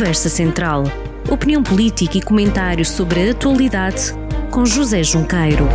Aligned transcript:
Conversa 0.00 0.30
Central. 0.30 0.84
Opinião 1.30 1.62
política 1.62 2.16
e 2.16 2.22
comentários 2.22 2.90
sobre 2.90 3.28
a 3.28 3.32
atualidade 3.32 4.14
com 4.50 4.64
José 4.64 5.02
Junqueiro. 5.02 5.68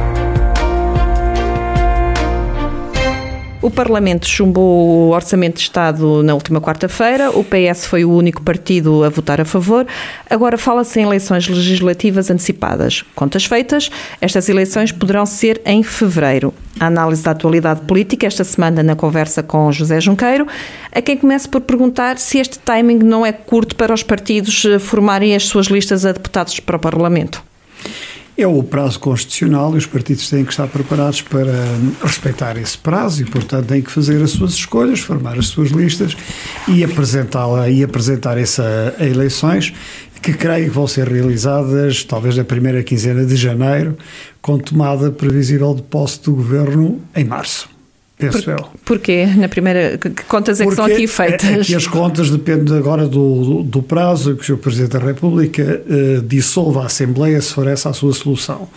O 3.61 3.70
Parlamento 3.70 4.27
chumbou 4.27 4.88
o 4.88 5.09
Orçamento 5.11 5.57
de 5.57 5.61
Estado 5.61 6.23
na 6.23 6.34
última 6.34 6.59
quarta-feira. 6.59 7.30
O 7.30 7.43
PS 7.43 7.86
foi 7.86 8.04
o 8.04 8.11
único 8.11 8.41
partido 8.41 9.04
a 9.04 9.09
votar 9.09 9.39
a 9.39 9.46
favor. 9.46 9.86
Agora 10.28 10.57
fala-se 10.57 11.00
em 11.00 11.04
eleições 11.04 11.48
legislativas 11.48 12.32
antecipadas. 12.32 13.05
Contas 13.14 13.46
feitas, 13.46 13.92
estas 14.20 14.50
eleições 14.50 14.92
poderão 14.92 15.28
ser 15.28 15.62
em 15.64 15.84
fevereiro. 15.84 16.52
A 16.80 16.88
análise 16.88 17.23
da 17.23 17.32
atualidade 17.32 17.82
política 17.82 18.28
esta 18.28 18.44
semana 18.44 18.84
na 18.84 18.96
conversa 18.96 19.41
com 19.41 19.71
José 19.71 20.02
Junqueiro, 20.02 20.46
a 20.91 21.02
quem 21.02 21.18
começa 21.18 21.48
por 21.48 21.62
perguntar 21.62 22.18
se 22.18 22.38
este 22.38 22.59
timing 22.59 22.99
não 22.99 23.26
é 23.26 23.32
curto 23.32 23.76
para 23.76 23.94
os 23.94 24.04
partidos 24.04 24.66
eh, 24.66 24.77
formarem 24.77 25.35
as 25.35 25.44
suas 25.46 25.68
listas 25.68 26.05
a 26.05 26.12
deputados 26.12 26.59
para 26.59 26.76
o 26.76 26.80
Parlamento. 26.80 27.41
É 28.38 28.46
o 28.46 28.62
prazo 28.62 28.99
constitucional 28.99 29.73
e 29.76 29.77
os 29.77 29.85
partidos 29.85 30.30
têm 30.30 30.44
que 30.44 30.52
estar 30.52 30.68
preparados 30.68 31.22
para 31.22 31.54
respeitar 32.04 32.58
esse 32.58 32.77
prazo 32.77 33.21
e, 33.21 33.26
portanto, 33.26 33.68
têm 33.68 33.82
que 33.82 33.90
fazer 33.90 34.21
as 34.21 34.32
suas 34.32 34.54
escolhas, 34.54 34.99
formar 34.99 35.40
as 35.40 35.48
suas 35.48 35.70
listas 35.70 36.18
e 36.68 36.84
apresentá-la 36.84 37.70
e 37.70 37.82
apresentar 37.82 38.38
essa 38.38 38.94
a 38.99 39.05
eleições 39.05 39.73
que 40.25 40.34
creio 40.34 40.65
que 40.65 40.71
vão 40.71 40.88
ser 40.88 41.07
realizadas 41.07 42.03
talvez 42.03 42.35
na 42.35 42.43
primeira 42.43 42.81
quinzena 42.81 43.23
de 43.23 43.35
janeiro, 43.35 43.95
com 44.41 44.57
tomada 44.57 45.11
previsível 45.11 45.75
de 45.75 45.84
posse 45.84 46.20
do 46.23 46.34
governo 46.34 46.99
em 47.15 47.23
março 47.23 47.70
penso 48.17 48.43
Por, 48.43 48.49
eu. 48.49 48.65
Porquê? 48.85 49.25
Na 49.38 49.48
primeira, 49.48 49.98
que 49.98 50.09
contas 50.23 50.61
é 50.61 50.63
Porque 50.63 50.81
que 50.81 50.88
são 50.88 50.93
aqui 50.93 51.07
feitas? 51.07 51.43
É, 51.43 51.59
que 51.59 51.75
as 51.75 51.88
contas 51.88 52.29
dependem 52.29 52.77
agora 52.77 53.07
do, 53.07 53.43
do, 53.43 53.63
do, 53.63 53.84
prazo 53.84 54.35
que 54.35 54.51
o. 54.51 54.57
Presidente 54.57 54.93
da 54.93 54.99
República 54.99 55.82
uh, 55.85 56.21
dissolva 56.21 56.84
a 56.84 56.85
Assembleia 56.85 57.39
se 57.41 57.54
for 57.54 57.67
essa 57.67 57.89
a 57.89 57.93
sua 57.93 58.13
solução. 58.13 58.67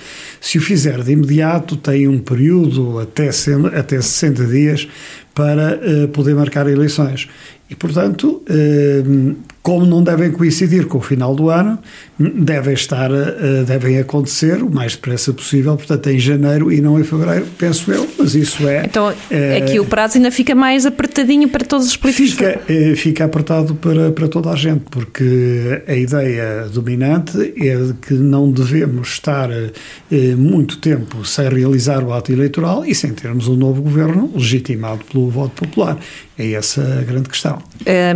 Se 0.41 0.59
o 0.59 0.61
fizer 0.61 1.03
de 1.03 1.13
imediato, 1.13 1.77
tem 1.77 2.09
um 2.09 2.19
período 2.19 2.99
até, 2.99 3.31
até 3.75 4.01
60 4.01 4.45
dias 4.47 4.89
para 5.35 5.79
uh, 5.79 6.09
poder 6.09 6.35
marcar 6.35 6.69
eleições. 6.69 7.29
E, 7.71 7.75
portanto, 7.75 8.43
uh, 8.51 9.37
como 9.63 9.85
não 9.85 10.03
devem 10.03 10.31
coincidir 10.31 10.87
com 10.87 10.99
o 10.99 11.01
final 11.01 11.35
do 11.35 11.51
ano, 11.51 11.79
devem 12.19 12.75
estar, 12.75 13.11
uh, 13.11 13.65
devem 13.67 13.99
acontecer 13.99 14.63
o 14.63 14.71
mais 14.71 14.95
depressa 14.95 15.33
possível, 15.33 15.77
portanto, 15.77 16.09
em 16.09 16.19
janeiro 16.19 16.73
e 16.73 16.81
não 16.81 16.99
em 16.99 17.05
fevereiro, 17.05 17.47
penso 17.59 17.93
eu, 17.93 18.09
mas 18.19 18.35
isso 18.35 18.67
é. 18.67 18.85
Então, 18.85 19.13
é 19.31 19.61
que 19.61 19.79
o 19.79 19.85
prazo 19.85 20.17
ainda 20.17 20.31
fica 20.31 20.55
mais 20.55 20.87
apertadinho 20.87 21.49
para 21.49 21.65
todos 21.65 21.87
os 21.87 21.97
políticos. 21.97 22.35
Fica, 22.35 22.61
fica 22.97 23.25
apertado 23.25 23.75
para, 23.75 24.11
para 24.11 24.29
toda 24.29 24.51
a 24.51 24.57
gente, 24.57 24.85
porque 24.91 25.83
a 25.87 25.95
ideia 25.95 26.69
dominante 26.73 27.39
é 27.57 27.77
de 27.77 27.95
que 27.95 28.15
não 28.15 28.51
devemos 28.51 29.09
estar 29.09 29.49
muito 30.37 30.79
tempo 30.79 31.25
sem 31.25 31.49
realizar 31.49 32.03
o 32.03 32.13
ato 32.13 32.33
eleitoral 32.33 32.85
e 32.85 32.95
sem 32.95 33.13
termos 33.13 33.49
um 33.49 33.55
novo 33.55 33.83
governo 33.83 34.31
legitimado 34.35 35.05
pelo 35.05 35.29
voto 35.31 35.63
popular. 35.63 35.99
É 36.39 36.53
essa 36.53 36.81
a 37.01 37.03
grande 37.03 37.29
questão. 37.29 37.59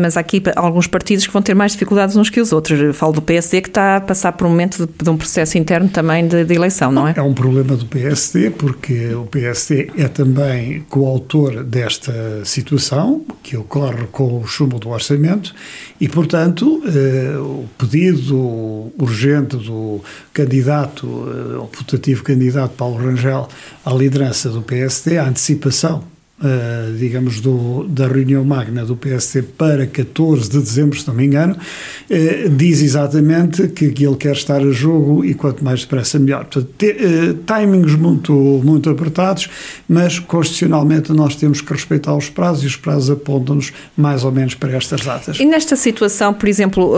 Mas 0.00 0.16
há 0.16 0.20
aqui 0.20 0.40
alguns 0.54 0.86
partidos 0.86 1.26
vão 1.32 1.42
ter 1.42 1.54
mais 1.54 1.72
dificuldades 1.72 2.14
uns 2.16 2.28
que 2.28 2.40
os 2.40 2.52
outros. 2.52 2.78
Eu 2.78 2.92
falo 2.92 3.12
do 3.12 3.22
PSD 3.22 3.62
que 3.62 3.68
está 3.68 3.96
a 3.96 4.00
passar 4.00 4.32
por 4.32 4.46
um 4.46 4.50
momento 4.50 4.86
de, 4.86 5.04
de 5.04 5.10
um 5.10 5.16
processo 5.16 5.56
interno 5.56 5.88
também 5.88 6.26
de, 6.26 6.44
de, 6.44 6.54
eleição, 6.54 6.92
não 6.92 7.08
é? 7.08 7.14
É 7.16 7.22
um 7.22 7.32
problema 7.32 7.76
do 7.76 7.86
PSD, 7.86 8.50
porque 8.50 9.14
o 9.14 9.24
PSD 9.26 9.90
é 9.96 10.08
também 10.08 10.84
coautor 10.88 11.64
desta 11.64 12.44
situação, 12.44 13.24
que 13.42 13.56
ocorre 13.56 14.06
com 14.12 14.40
o 14.40 14.46
chumbo 14.46 14.78
do 14.78 14.90
orçamento, 14.90 15.54
e, 16.00 16.08
portanto, 16.08 16.82
eh, 16.86 17.36
o 17.38 17.64
pedido 17.78 18.92
urgente 18.98 19.56
do 19.56 20.00
candidato, 20.32 21.06
eh, 21.06 21.58
o 21.58 21.66
putativo 21.66 22.22
candidato 22.22 22.72
Paulo 22.76 22.96
Rangel 22.96 23.48
à 23.84 23.92
liderança 23.92 24.50
do 24.50 24.62
PSD, 24.62 25.18
a 25.18 25.26
antecipação 25.26 26.11
Uh, 26.42 26.96
digamos, 26.98 27.40
do, 27.40 27.84
da 27.84 28.08
reunião 28.08 28.44
magna 28.44 28.84
do 28.84 28.96
PSD 28.96 29.42
para 29.42 29.86
14 29.86 30.50
de 30.50 30.58
dezembro, 30.58 30.98
se 30.98 31.06
não 31.06 31.14
me 31.14 31.24
engano, 31.24 31.54
uh, 31.54 32.48
diz 32.50 32.82
exatamente 32.82 33.68
que, 33.68 33.84
ele 33.84 34.16
quer 34.16 34.32
estar 34.32 34.60
a 34.60 34.70
jogo 34.72 35.24
e 35.24 35.34
quanto 35.34 35.64
mais 35.64 35.82
depressa 35.82 36.18
melhor. 36.18 36.46
Portanto, 36.46 36.68
te, 36.76 36.90
uh, 36.90 37.34
timings 37.46 37.94
muito, 37.94 38.32
muito 38.32 38.90
apertados, 38.90 39.48
mas 39.88 40.18
constitucionalmente 40.18 41.12
nós 41.12 41.36
temos 41.36 41.60
que 41.60 41.72
respeitar 41.72 42.16
os 42.16 42.28
prazos 42.28 42.64
e 42.64 42.66
os 42.66 42.76
prazos 42.76 43.10
apontam-nos 43.10 43.72
mais 43.96 44.24
ou 44.24 44.32
menos 44.32 44.54
para 44.54 44.72
estas 44.76 45.02
datas. 45.02 45.38
E 45.38 45.44
nesta 45.44 45.76
situação, 45.76 46.34
por 46.34 46.48
exemplo, 46.48 46.92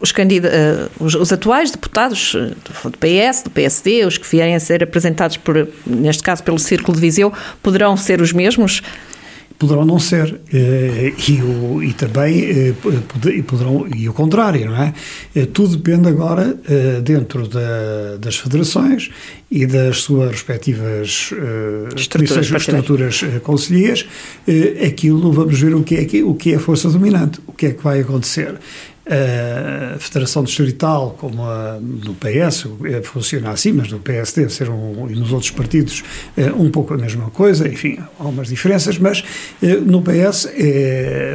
os, 0.00 0.10
uh, 0.10 0.14
os, 1.00 1.14
os, 1.14 1.32
atuais 1.32 1.70
deputados 1.70 2.32
do 2.32 2.98
PS, 2.98 3.42
do 3.42 3.50
PSD, 3.50 4.04
os 4.04 4.16
que 4.16 4.28
vierem 4.28 4.54
a 4.54 4.60
ser 4.60 4.82
apresentados, 4.82 5.36
por, 5.36 5.68
neste 5.86 6.22
caso 6.22 6.42
pelo 6.42 6.58
Círculo 6.58 6.94
de 6.94 7.00
Viseu, 7.00 7.32
poderão 7.62 7.96
ser 7.96 8.20
os 8.20 8.32
mesmos? 8.32 8.82
Poderão 9.58 9.84
não 9.84 9.98
ser, 9.98 10.40
eh, 10.54 11.12
e, 11.28 11.42
o, 11.42 11.82
e 11.82 11.92
também 11.92 12.74
e 13.26 13.42
poderão, 13.42 13.88
e 13.92 14.08
o 14.08 14.12
contrário, 14.12 14.70
não 14.70 14.76
é? 14.80 14.94
Tudo 15.52 15.76
depende 15.76 16.08
agora, 16.08 16.56
dentro 17.02 17.48
da, 17.48 18.18
das 18.20 18.36
federações 18.36 19.10
e 19.50 19.66
das 19.66 20.02
suas 20.02 20.30
respectivas 20.30 21.32
estruturas, 21.96 22.52
estruturas 22.52 23.24
conselheiras, 23.42 24.06
aquilo, 24.86 25.32
vamos 25.32 25.60
ver 25.60 25.74
o 25.74 25.82
que, 25.82 25.96
é, 25.96 26.22
o 26.22 26.36
que 26.36 26.52
é 26.52 26.54
a 26.54 26.60
força 26.60 26.88
dominante, 26.88 27.40
o 27.44 27.52
que 27.52 27.66
é 27.66 27.70
que 27.72 27.82
vai 27.82 27.98
acontecer 27.98 28.54
a 29.08 29.98
Federação 29.98 30.44
Distrital, 30.44 31.16
como 31.18 31.42
a, 31.42 31.78
no 31.80 32.14
PS, 32.14 32.66
funciona 33.04 33.50
assim, 33.50 33.72
mas 33.72 33.90
no 33.90 33.98
PS 33.98 34.32
deve 34.34 34.52
ser 34.52 34.68
um, 34.68 35.08
e 35.10 35.14
nos 35.14 35.32
outros 35.32 35.50
partidos 35.50 36.04
eh, 36.36 36.52
um 36.52 36.70
pouco 36.70 36.94
a 36.94 36.98
mesma 36.98 37.30
coisa, 37.30 37.66
enfim, 37.66 37.98
há 37.98 38.08
algumas 38.18 38.48
diferenças, 38.48 38.98
mas 38.98 39.24
eh, 39.62 39.76
no 39.76 40.02
PS 40.02 40.46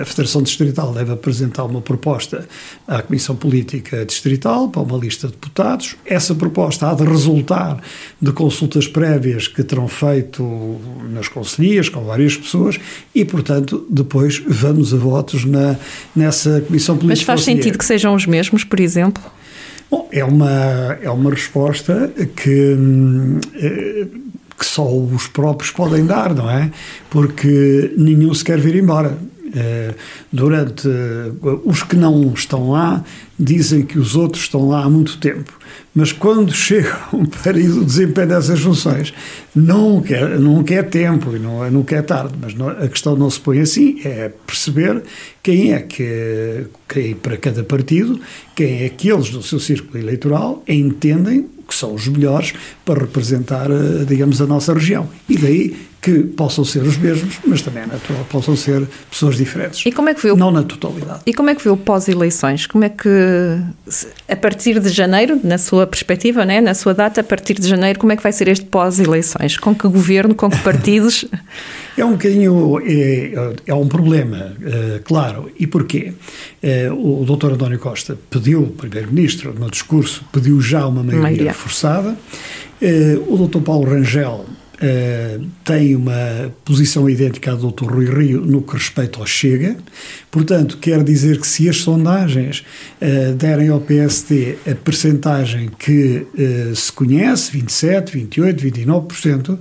a 0.02 0.06
Federação 0.06 0.44
Distrital 0.44 0.94
deve 0.94 1.12
apresentar 1.12 1.64
uma 1.64 1.82
proposta 1.82 2.48
à 2.88 3.02
Comissão 3.02 3.36
Política 3.36 4.06
Distrital 4.06 4.70
para 4.70 4.82
uma 4.82 4.98
lista 4.98 5.28
de 5.28 5.34
deputados. 5.34 5.96
Essa 6.06 6.36
proposta 6.36 6.90
há 6.90 6.94
de 6.94 7.04
resultar 7.04 7.82
de 8.22 8.32
consultas 8.32 8.88
prévias 8.88 9.48
que 9.48 9.64
terão 9.64 9.88
feito 9.88 10.44
nas 11.12 11.28
conselhias 11.28 11.90
com 11.90 12.04
várias 12.04 12.38
pessoas 12.38 12.80
e, 13.16 13.26
portanto, 13.26 13.86
depois 13.90 14.44
vamos 14.48 14.94
a 14.94 14.98
votos 14.98 15.46
na, 15.46 15.76
nessa 16.16 16.62
Comissão 16.62 16.98
Política. 16.98 17.14
Sentido 17.64 17.78
que 17.78 17.86
sejam 17.86 18.14
os 18.14 18.26
mesmos, 18.26 18.64
por 18.64 18.80
exemplo? 18.80 19.24
Bom, 19.90 20.08
é 20.12 20.24
uma, 20.24 20.98
é 21.02 21.10
uma 21.10 21.30
resposta 21.30 22.12
que, 22.36 22.78
eh, 23.56 24.08
que 24.58 24.66
só 24.66 24.92
os 24.92 25.28
próprios 25.28 25.72
podem 25.72 26.06
dar, 26.06 26.34
não 26.34 26.50
é? 26.50 26.72
Porque 27.10 27.94
nenhum 27.98 28.34
se 28.34 28.44
quer 28.44 28.60
vir 28.60 28.76
embora. 28.76 29.18
Eh, 29.56 29.94
durante 30.32 30.88
os 31.64 31.84
que 31.84 31.96
não 31.96 32.34
estão 32.34 32.72
lá 32.72 33.04
dizem 33.38 33.84
que 33.84 34.00
os 34.00 34.16
outros 34.16 34.44
estão 34.44 34.68
lá 34.68 34.84
há 34.84 34.90
muito 34.90 35.18
tempo. 35.18 35.54
Mas 35.94 36.12
quando 36.12 36.52
chegam 36.54 37.26
para 37.44 37.58
o 37.58 37.86
desempenho 37.86 38.30
dessas 38.30 38.60
funções 38.60 39.14
não 39.56 40.02
quer, 40.02 40.40
não 40.40 40.64
quer 40.64 40.90
tempo 40.90 41.36
e 41.36 41.40
não 41.40 41.84
quer 41.84 42.02
tarde, 42.04 42.34
mas 42.42 42.56
não, 42.56 42.70
a 42.70 42.88
questão 42.88 43.16
não 43.16 43.30
se 43.30 43.40
põe 43.40 43.60
assim, 43.60 44.00
é 44.04 44.32
perceber 44.46 45.04
quem 45.44 45.74
é 45.74 45.80
que, 45.82 46.66
quem, 46.88 47.14
para 47.14 47.38
cada 47.38 47.64
partido, 47.64 48.20
quem 48.56 48.84
é 48.84 48.90
que 48.90 49.12
eles 49.12 49.30
no 49.32 49.44
seu 49.44 49.60
círculo 49.60 50.00
eleitoral 50.00 50.64
entendem 50.68 51.48
que 51.74 51.80
são 51.80 51.94
os 51.94 52.08
melhores 52.08 52.54
para 52.86 53.00
representar, 53.00 53.70
eh, 53.72 54.06
digamos, 54.08 54.40
a 54.40 54.46
nossa 54.46 54.74
região. 54.74 55.10
E 55.28 55.38
daí 55.38 55.76
que 56.04 56.20
possam 56.20 56.66
ser 56.66 56.84
os 56.84 56.98
mesmos, 56.98 57.40
mas 57.48 57.62
também 57.62 57.84
é 57.84 57.86
natural 57.86 58.26
possam 58.30 58.58
ser 58.58 58.86
pessoas 59.10 59.38
diferentes. 59.38 59.86
E 59.86 59.92
como 59.92 60.10
é 60.10 60.14
que 60.14 60.22
viu? 60.22 60.36
Não 60.36 60.52
na 60.52 60.62
totalidade. 60.62 61.22
E 61.26 61.34
como 61.34 61.50
é 61.50 61.56
que 61.56 61.64
viu 61.64 61.78
pós-eleições? 61.78 62.68
Como 62.68 62.84
é 62.84 62.90
que, 62.90 63.10
a 64.28 64.36
partir 64.36 64.82
de 64.82 64.90
janeiro, 64.90 65.40
na 65.42 65.58
sua 65.58 65.88
perspectiva, 65.88 66.46
né, 66.46 66.60
na 66.60 66.74
sua 66.74 66.94
data, 66.94 67.22
a 67.22 67.24
partir 67.24 67.54
de 67.54 67.68
janeiro, 67.68 67.98
como 68.00 68.12
é 68.12 68.18
que 68.18 68.24
vai 68.24 68.34
ser 68.34 68.50
este 68.50 68.66
pós-eleições? 68.66 69.58
Com 69.58 69.74
que 69.74 69.88
governo, 69.88 70.36
com 70.36 70.50
que 70.50 70.60
partidos? 70.60 71.24
é 71.98 72.04
um 72.06 72.14
bocadinho, 72.14 72.80
é, 72.80 73.54
é 73.68 73.74
um 73.74 73.88
problema, 73.88 74.56
é, 74.64 75.00
claro. 75.04 75.52
E 75.60 75.68
porquê? 75.68 76.14
É, 76.62 76.92
o 76.92 77.24
doutor 77.26 77.54
António 77.54 77.80
Costa 77.80 78.18
pediu, 78.30 78.64
o 78.64 78.72
primeiro-ministro, 78.72 79.54
no 79.54 79.70
discurso, 79.70 80.26
pediu 80.32 80.60
já 80.60 80.88
uma 80.88 81.04
maioria, 81.04 81.22
maioria. 81.22 81.54
forçada. 81.54 82.18
É, 82.82 83.18
o 83.28 83.38
doutor 83.38 83.62
Paulo 83.62 83.90
Rangel 83.90 84.46
Uh, 84.84 85.46
tem 85.64 85.96
uma 85.96 86.52
posição 86.66 87.10
idêntica 87.10 87.54
à 87.54 87.56
do 87.56 87.72
Dr. 87.72 87.86
Rui 87.86 88.06
Rio 88.06 88.42
no 88.42 88.62
que 88.62 88.74
respeita 88.74 89.18
ao 89.20 89.26
Chega. 89.26 89.78
Portanto, 90.30 90.78
quer 90.78 91.02
dizer 91.06 91.40
que 91.40 91.48
se 91.48 91.70
as 91.70 91.78
sondagens 91.78 92.66
uh, 93.02 93.34
derem 93.34 93.70
ao 93.70 93.80
PSD 93.80 94.58
a 94.70 94.76
percentagem 94.76 95.70
que 95.80 96.28
uh, 96.34 96.76
se 96.76 96.92
conhece, 96.92 97.52
27, 97.54 98.12
28, 98.12 98.62
29%, 98.62 99.60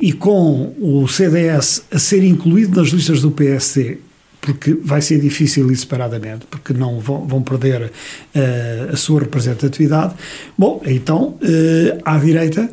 e 0.00 0.12
com 0.14 0.74
o 0.78 1.06
CDS 1.06 1.84
a 1.90 1.98
ser 1.98 2.24
incluído 2.24 2.80
nas 2.80 2.88
listas 2.88 3.20
do 3.20 3.30
PSD 3.30 3.98
porque 4.40 4.72
vai 4.82 5.02
ser 5.02 5.20
difícil 5.20 5.70
ir 5.70 5.76
separadamente, 5.76 6.46
porque 6.50 6.72
não 6.72 6.98
vão, 6.98 7.26
vão 7.26 7.42
perder 7.42 7.82
uh, 7.84 8.92
a 8.92 8.96
sua 8.96 9.20
representatividade. 9.20 10.14
Bom, 10.56 10.80
então, 10.86 11.38
uh, 11.42 12.00
à 12.04 12.16
direita, 12.16 12.70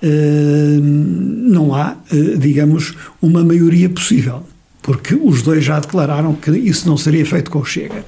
não 0.00 1.74
há, 1.74 1.96
digamos, 2.38 2.94
uma 3.20 3.44
maioria 3.44 3.88
possível, 3.88 4.42
porque 4.82 5.14
os 5.14 5.42
dois 5.42 5.64
já 5.64 5.80
declararam 5.80 6.34
que 6.34 6.50
isso 6.50 6.88
não 6.88 6.96
seria 6.96 7.26
feito 7.26 7.50
com 7.50 7.58
o 7.58 7.64
Chega. 7.64 8.04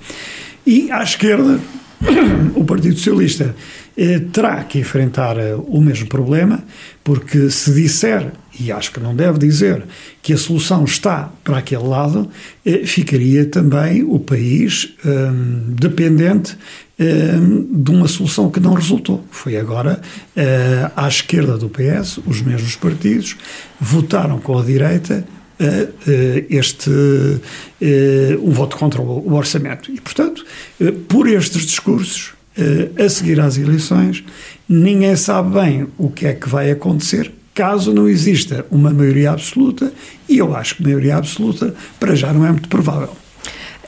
E 0.67 0.91
à 0.91 1.03
esquerda, 1.03 1.61
o 2.55 2.65
Partido 2.65 2.97
Socialista 2.97 3.55
eh, 3.97 4.21
terá 4.33 4.65
que 4.65 4.79
enfrentar 4.79 5.37
eh, 5.37 5.55
o 5.57 5.81
mesmo 5.81 6.09
problema, 6.09 6.63
porque 7.05 7.51
se 7.51 7.73
disser, 7.75 8.33
e 8.59 8.73
acho 8.73 8.93
que 8.93 9.01
não 9.01 9.15
deve 9.15 9.39
dizer, 9.39 9.83
que 10.23 10.33
a 10.33 10.39
solução 10.39 10.85
está 10.85 11.31
para 11.45 11.59
aquele 11.59 11.85
lado, 11.85 12.31
eh, 12.65 12.85
ficaria 12.85 13.45
também 13.45 14.03
o 14.03 14.19
país 14.19 14.95
dependente 15.69 16.57
de 17.01 17.91
uma 17.91 18.07
solução 18.07 18.51
que 18.51 18.61
não 18.61 18.75
resultou. 18.75 19.25
Foi 19.31 19.57
agora 19.57 20.03
à 20.95 21.09
esquerda 21.09 21.57
do 21.57 21.71
PS, 21.71 22.21
os 22.27 22.43
mesmos 22.43 22.77
partidos 22.77 23.37
votaram 23.81 24.39
com 24.39 24.59
a 24.59 24.63
direita 24.63 25.25
este 26.51 26.91
um 28.43 28.51
voto 28.51 28.77
contra 28.77 29.01
o 29.01 29.33
orçamento. 29.33 29.91
E, 29.91 30.01
portanto, 30.01 30.45
por 31.09 31.27
estes 31.27 31.65
discursos, 31.65 32.33
a 33.03 33.09
seguir 33.09 33.41
às 33.41 33.57
eleições, 33.57 34.23
ninguém 34.69 35.17
sabe 35.17 35.59
bem 35.59 35.87
o 35.97 36.11
que 36.11 36.27
é 36.27 36.35
que 36.35 36.49
vai 36.49 36.71
acontecer 36.71 37.33
caso 37.55 37.93
não 37.93 38.09
exista 38.09 38.65
uma 38.71 38.91
maioria 38.91 39.33
absoluta, 39.33 39.93
e 40.29 40.39
eu 40.39 40.55
acho 40.55 40.77
que 40.77 40.83
maioria 40.83 41.17
absoluta 41.17 41.75
para 41.99 42.15
já 42.15 42.33
não 42.33 42.47
é 42.47 42.51
muito 42.51 42.69
provável. 42.69 43.15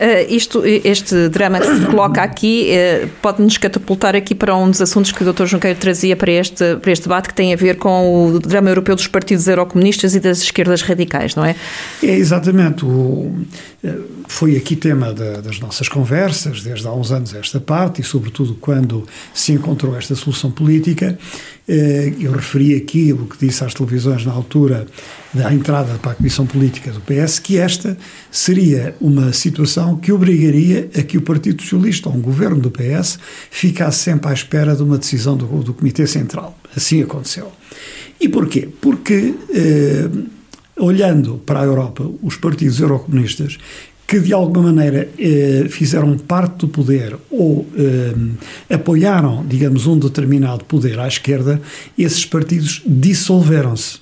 Uh, 0.02 0.26
isto, 0.28 0.64
este 0.66 1.28
drama 1.28 1.60
que 1.60 1.66
se 1.66 1.86
coloca 1.86 2.20
aqui 2.20 2.72
uh, 2.72 3.08
pode-nos 3.22 3.56
catapultar 3.56 4.16
aqui 4.16 4.34
para 4.34 4.56
um 4.56 4.68
dos 4.68 4.82
assuntos 4.82 5.12
que 5.12 5.22
o 5.22 5.32
Dr. 5.32 5.46
Junqueiro 5.46 5.78
trazia 5.78 6.16
para 6.16 6.32
este, 6.32 6.74
para 6.74 6.90
este 6.90 7.04
debate, 7.04 7.28
que 7.28 7.34
tem 7.34 7.54
a 7.54 7.56
ver 7.56 7.76
com 7.76 8.26
o 8.26 8.40
drama 8.40 8.68
europeu 8.68 8.96
dos 8.96 9.06
partidos 9.06 9.46
eurocomunistas 9.46 10.16
e 10.16 10.20
das 10.20 10.42
esquerdas 10.42 10.82
radicais, 10.82 11.36
não 11.36 11.44
é? 11.44 11.54
É 12.02 12.16
exatamente. 12.16 12.84
O, 12.84 13.32
eh, 13.84 13.94
foi 14.26 14.56
aqui 14.56 14.74
tema 14.74 15.12
da, 15.12 15.40
das 15.40 15.60
nossas 15.60 15.88
conversas, 15.88 16.62
desde 16.62 16.84
há 16.84 16.92
uns 16.92 17.12
anos 17.12 17.32
esta 17.32 17.60
parte, 17.60 18.00
e 18.00 18.04
sobretudo 18.04 18.56
quando 18.60 19.06
se 19.32 19.52
encontrou 19.52 19.96
esta 19.96 20.16
solução 20.16 20.50
política. 20.50 21.16
Eu 21.68 22.32
referi 22.32 22.74
aqui 22.74 23.12
o 23.12 23.26
que 23.26 23.46
disse 23.46 23.64
às 23.64 23.72
televisões 23.72 24.26
na 24.26 24.32
altura 24.32 24.86
da 25.32 25.52
entrada 25.54 25.94
para 25.98 26.12
a 26.12 26.14
Comissão 26.14 26.44
Política 26.44 26.90
do 26.90 27.00
PS, 27.00 27.38
que 27.38 27.56
esta 27.56 27.96
seria 28.30 28.96
uma 29.00 29.32
situação 29.32 29.96
que 29.96 30.12
obrigaria 30.12 30.90
a 30.98 31.02
que 31.02 31.16
o 31.16 31.22
Partido 31.22 31.62
Socialista, 31.62 32.08
ou 32.08 32.16
um 32.16 32.20
governo 32.20 32.60
do 32.60 32.70
PS, 32.70 33.18
ficasse 33.50 34.00
sempre 34.00 34.30
à 34.30 34.32
espera 34.32 34.74
de 34.74 34.82
uma 34.82 34.98
decisão 34.98 35.36
do, 35.36 35.46
do 35.62 35.72
Comitê 35.72 36.06
Central. 36.06 36.58
Assim 36.76 37.02
aconteceu. 37.02 37.52
E 38.20 38.28
porquê? 38.28 38.68
Porque, 38.80 39.34
eh, 39.54 40.08
olhando 40.76 41.38
para 41.46 41.60
a 41.60 41.64
Europa, 41.64 42.08
os 42.22 42.36
partidos 42.36 42.80
eurocomunistas 42.80 43.58
que 44.06 44.20
de 44.20 44.32
alguma 44.32 44.72
maneira 44.72 45.08
eh, 45.18 45.66
fizeram 45.70 46.18
parte 46.18 46.58
do 46.58 46.68
poder 46.68 47.16
ou 47.30 47.66
eh, 47.74 48.74
apoiaram, 48.74 49.44
digamos, 49.46 49.86
um 49.86 49.98
determinado 49.98 50.64
poder 50.64 50.98
à 50.98 51.08
esquerda, 51.08 51.60
esses 51.96 52.24
partidos 52.24 52.82
dissolveram-se. 52.84 54.00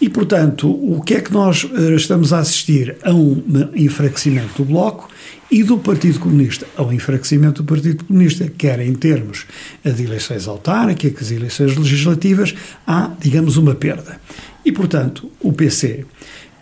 E, 0.00 0.08
portanto, 0.08 0.68
o 0.68 1.00
que 1.02 1.14
é 1.14 1.20
que 1.20 1.32
nós 1.32 1.64
eh, 1.64 1.94
estamos 1.94 2.32
a 2.32 2.40
assistir? 2.40 2.96
A 3.04 3.12
um 3.12 3.42
enfraquecimento 3.76 4.62
do 4.62 4.64
Bloco 4.64 5.08
e 5.50 5.62
do 5.62 5.78
Partido 5.78 6.18
Comunista, 6.18 6.66
ao 6.76 6.92
enfraquecimento 6.92 7.62
do 7.62 7.66
Partido 7.66 8.04
Comunista, 8.04 8.50
quer 8.56 8.80
em 8.80 8.94
termos 8.94 9.46
de 9.84 10.04
eleições 10.04 10.48
autárquicas, 10.48 11.30
eleições 11.30 11.76
legislativas, 11.76 12.54
há, 12.86 13.10
digamos, 13.20 13.56
uma 13.56 13.74
perda. 13.74 14.20
E, 14.64 14.72
portanto, 14.72 15.30
o 15.40 15.52
PC 15.52 16.04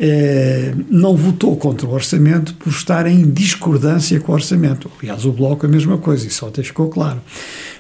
eh, 0.00 0.74
não 0.88 1.16
votou 1.16 1.56
contra 1.56 1.86
o 1.86 1.92
orçamento 1.92 2.54
por 2.54 2.70
estar 2.70 3.06
em 3.06 3.28
discordância 3.28 4.20
com 4.20 4.32
o 4.32 4.34
orçamento. 4.34 4.90
Aliás, 5.00 5.24
o 5.24 5.32
Bloco 5.32 5.66
a 5.66 5.68
mesma 5.68 5.98
coisa, 5.98 6.26
isso 6.26 6.46
até 6.46 6.62
ficou 6.62 6.88
claro. 6.88 7.20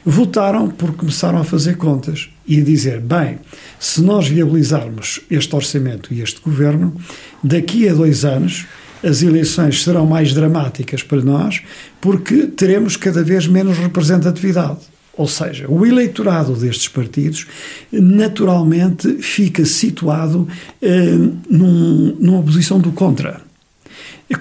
Votaram 0.04 0.68
porque 0.68 0.96
começaram 0.96 1.38
a 1.38 1.44
fazer 1.44 1.76
contas 1.76 2.28
e 2.46 2.60
a 2.60 2.64
dizer: 2.64 3.00
bem, 3.00 3.38
se 3.78 4.02
nós 4.02 4.26
viabilizarmos 4.26 5.20
este 5.30 5.54
orçamento 5.54 6.12
e 6.12 6.20
este 6.20 6.40
governo, 6.40 6.94
daqui 7.42 7.88
a 7.88 7.94
dois 7.94 8.24
anos 8.24 8.66
as 9.02 9.22
eleições 9.22 9.84
serão 9.84 10.04
mais 10.04 10.34
dramáticas 10.34 11.04
para 11.04 11.22
nós 11.22 11.62
porque 12.00 12.48
teremos 12.48 12.96
cada 12.96 13.22
vez 13.22 13.46
menos 13.46 13.78
representatividade. 13.78 14.78
Ou 15.18 15.26
seja, 15.26 15.68
o 15.68 15.84
eleitorado 15.84 16.54
destes 16.54 16.86
partidos 16.86 17.44
naturalmente 17.90 19.14
fica 19.20 19.64
situado 19.64 20.46
eh, 20.80 21.18
num, 21.50 22.16
numa 22.20 22.40
posição 22.40 22.78
do 22.78 22.92
contra. 22.92 23.40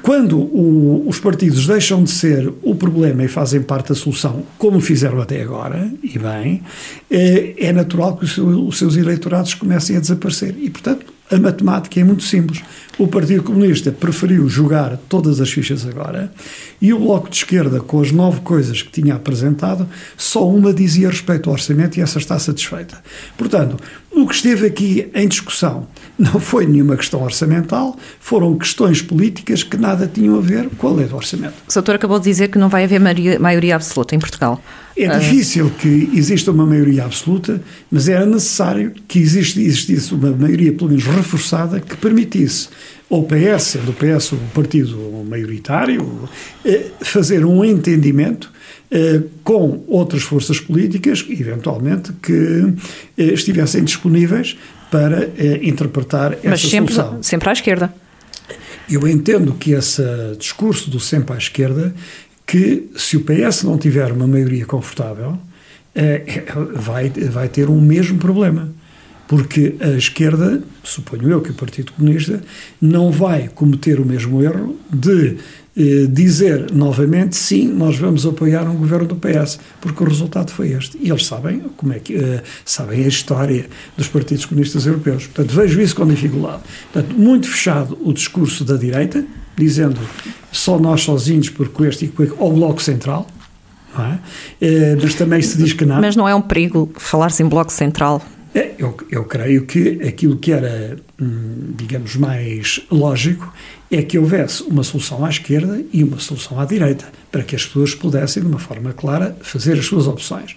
Quando 0.04 0.38
o, 0.38 1.04
os 1.08 1.20
partidos 1.20 1.66
deixam 1.66 2.04
de 2.04 2.12
ser 2.12 2.54
o 2.62 2.76
problema 2.76 3.24
e 3.24 3.28
fazem 3.28 3.62
parte 3.62 3.90
da 3.90 3.96
solução, 3.96 4.44
como 4.58 4.80
fizeram 4.80 5.20
até 5.20 5.42
agora, 5.42 5.92
e 6.04 6.20
bem, 6.20 6.62
é, 7.10 7.56
é 7.58 7.74
natural 7.74 8.16
que 8.16 8.26
os 8.40 8.78
seus 8.78 8.98
eleitorados 8.98 9.56
comecem 9.56 9.98
a 9.98 10.00
desaparecer. 10.00 10.56
E, 10.60 10.70
portanto, 10.70 11.17
a 11.30 11.38
matemática 11.38 12.00
é 12.00 12.04
muito 12.04 12.24
simples. 12.24 12.62
O 12.98 13.08
Partido 13.08 13.44
Comunista 13.44 13.92
preferiu 13.92 14.48
jogar 14.50 14.98
todas 15.10 15.40
as 15.40 15.52
fichas 15.52 15.86
agora 15.86 16.32
e 16.82 16.94
o 16.94 17.00
Bloco 17.00 17.30
de 17.30 17.36
Esquerda, 17.36 17.80
com 17.80 18.02
as 18.02 18.12
nove 18.12 18.42
coisas 18.42 18.82
que 18.82 18.90
tinha 18.90 19.16
apresentado, 19.16 19.88
só 20.16 20.48
uma 20.48 20.74
dizia 20.74 21.10
respeito 21.10 21.50
ao 21.50 21.54
orçamento 21.54 21.98
e 21.98 22.02
essa 22.02 22.18
está 22.18 22.40
satisfeita. 22.40 22.98
Portanto, 23.38 23.78
o 24.12 24.26
que 24.26 24.34
esteve 24.34 24.66
aqui 24.66 25.12
em 25.14 25.28
discussão 25.28 25.88
não 26.18 26.40
foi 26.40 26.66
nenhuma 26.66 26.96
questão 26.96 27.22
orçamental, 27.22 27.96
foram 28.20 28.58
questões 28.58 29.02
políticas 29.02 29.62
que 29.62 29.78
nada 29.78 30.10
tinham 30.12 30.38
a 30.38 30.42
ver 30.42 30.70
com 30.78 30.88
a 30.88 30.92
lei 30.92 31.06
do 31.06 31.16
orçamento. 31.16 31.56
O 31.70 31.74
doutor 31.74 31.96
acabou 31.96 32.18
de 32.18 32.26
dizer 32.26 32.48
que 32.48 32.58
não 32.58 32.70
vai 32.70 32.84
haver 32.84 33.00
maioria 33.40 33.76
absoluta 33.76 34.16
em 34.16 34.20
Portugal. 34.20 34.62
É 34.98 35.06
ah. 35.08 35.20
difícil 35.20 35.70
que 35.78 36.10
exista 36.14 36.52
uma 36.52 36.66
maioria 36.66 37.06
absoluta, 37.06 37.62
mas 37.92 38.10
era 38.10 38.26
necessário 38.26 38.94
que 39.08 39.20
existisse 39.20 40.12
uma 40.14 40.32
maioria, 40.32 40.74
pelo 40.74 40.90
menos 40.90 41.06
reforçada, 41.06 41.80
que 41.80 41.96
permitisse 41.98 42.70
ao 43.10 43.24
PS, 43.24 43.64
sendo 43.64 43.92
o 43.92 43.94
PS 43.94 44.32
o 44.34 44.38
partido 44.54 44.98
maioritário, 45.30 46.28
eh, 46.66 46.88
fazer 47.02 47.46
um 47.46 47.64
entendimento 47.64 48.52
eh, 48.90 49.22
com 49.44 49.84
outras 49.88 50.24
forças 50.24 50.60
políticas, 50.60 51.24
eventualmente, 51.30 52.12
que 52.14 52.74
eh, 53.18 53.24
estivessem 53.34 53.84
disponíveis 53.84 54.58
para 54.90 55.30
interpretar 55.62 56.34
essa 56.34 56.50
Mas 56.50 56.62
sempre, 56.62 56.94
solução. 56.94 57.22
sempre 57.22 57.50
à 57.50 57.52
esquerda. 57.54 57.94
Eu 58.90 59.06
entendo 59.06 59.54
que 59.54 59.72
esse 59.74 60.02
discurso 60.40 60.90
do 60.90 60.98
sempre 60.98 61.36
à 61.36 61.38
esquerda, 61.38 61.94
que 62.48 62.90
se 62.96 63.18
o 63.18 63.26
PS 63.26 63.64
não 63.64 63.78
tiver 63.78 64.12
uma 64.12 64.26
maioria 64.26 64.66
confortável, 64.66 65.38
vai, 66.74 67.10
vai 67.10 67.50
ter 67.50 67.70
o 67.70 67.76
mesmo 67.76 68.18
problema 68.18 68.72
porque 69.28 69.76
a 69.80 69.90
esquerda, 69.90 70.62
suponho 70.84 71.30
eu 71.30 71.42
que 71.42 71.52
o 71.52 71.54
Partido 71.54 71.92
Comunista, 71.92 72.42
não 72.82 73.12
vai 73.12 73.50
cometer 73.50 74.00
o 74.00 74.06
mesmo 74.06 74.42
erro 74.42 74.76
de 74.92 75.38
eh, 75.76 76.08
dizer 76.10 76.72
novamente 76.72 77.36
sim, 77.36 77.68
nós 77.68 77.98
vamos 77.98 78.26
apoiar 78.26 78.64
um 78.64 78.76
governo 78.76 79.06
do 79.06 79.16
PS, 79.16 79.60
porque 79.80 80.04
o 80.04 80.08
resultado 80.08 80.52
foi 80.52 80.70
este. 80.70 80.98
E 81.00 81.10
eles 81.10 81.26
sabem 81.26 81.62
como 81.78 81.94
é 81.94 82.00
que 82.00 82.16
eh, 82.16 82.42
sabem 82.66 83.04
a 83.06 83.08
história 83.08 83.68
dos 83.96 84.08
partidos 84.08 84.46
comunistas 84.46 84.88
europeus. 84.88 85.28
Portanto, 85.28 85.54
vejo 85.54 85.80
isso 85.80 85.96
com 85.96 86.08
dificuldade. 86.08 86.64
Portanto, 86.92 87.14
muito 87.16 87.48
fechado 87.48 87.98
o 88.04 88.12
discurso 88.12 88.66
da 88.66 88.76
direita, 88.76 89.24
dizendo 89.56 90.00
só 90.52 90.80
nós 90.80 91.02
sozinhos, 91.02 91.50
porque 91.50 91.84
este 91.84 92.06
e 92.06 92.08
porque 92.08 92.34
ao 92.40 92.52
Bloco 92.52 92.82
Central, 92.82 93.28
é? 94.00 94.18
Eh, 94.62 94.98
mas 95.02 95.16
também 95.16 95.42
se 95.42 95.58
diz 95.58 95.74
que 95.74 95.86
não. 95.86 96.00
Mas 96.00 96.16
não 96.16 96.28
é 96.28 96.34
um 96.34 96.42
perigo 96.42 96.92
falar-se 96.98 97.44
em 97.44 97.48
Bloco 97.48 97.72
Central? 97.72 98.22
É, 98.58 98.74
eu, 98.80 98.98
eu 99.12 99.24
creio 99.24 99.68
que 99.68 100.02
aquilo 100.02 100.36
que 100.36 100.52
era, 100.52 100.98
hum, 101.22 101.74
digamos, 101.78 102.16
mais 102.16 102.82
lógico 102.90 103.54
é 103.92 104.02
que 104.02 104.18
houvesse 104.18 104.64
uma 104.64 104.82
solução 104.82 105.24
à 105.24 105.30
esquerda 105.30 105.80
e 105.94 106.04
uma 106.04 106.18
solução 106.18 106.60
à 106.60 106.66
direita, 106.66 107.06
para 107.32 107.44
que 107.44 107.56
as 107.56 107.64
pessoas 107.64 107.94
pudessem, 107.94 108.42
de 108.42 108.50
uma 108.50 108.58
forma 108.58 108.94
clara, 108.94 109.38
fazer 109.42 109.74
as 109.74 109.86
suas 109.86 110.08
opções. 110.08 110.56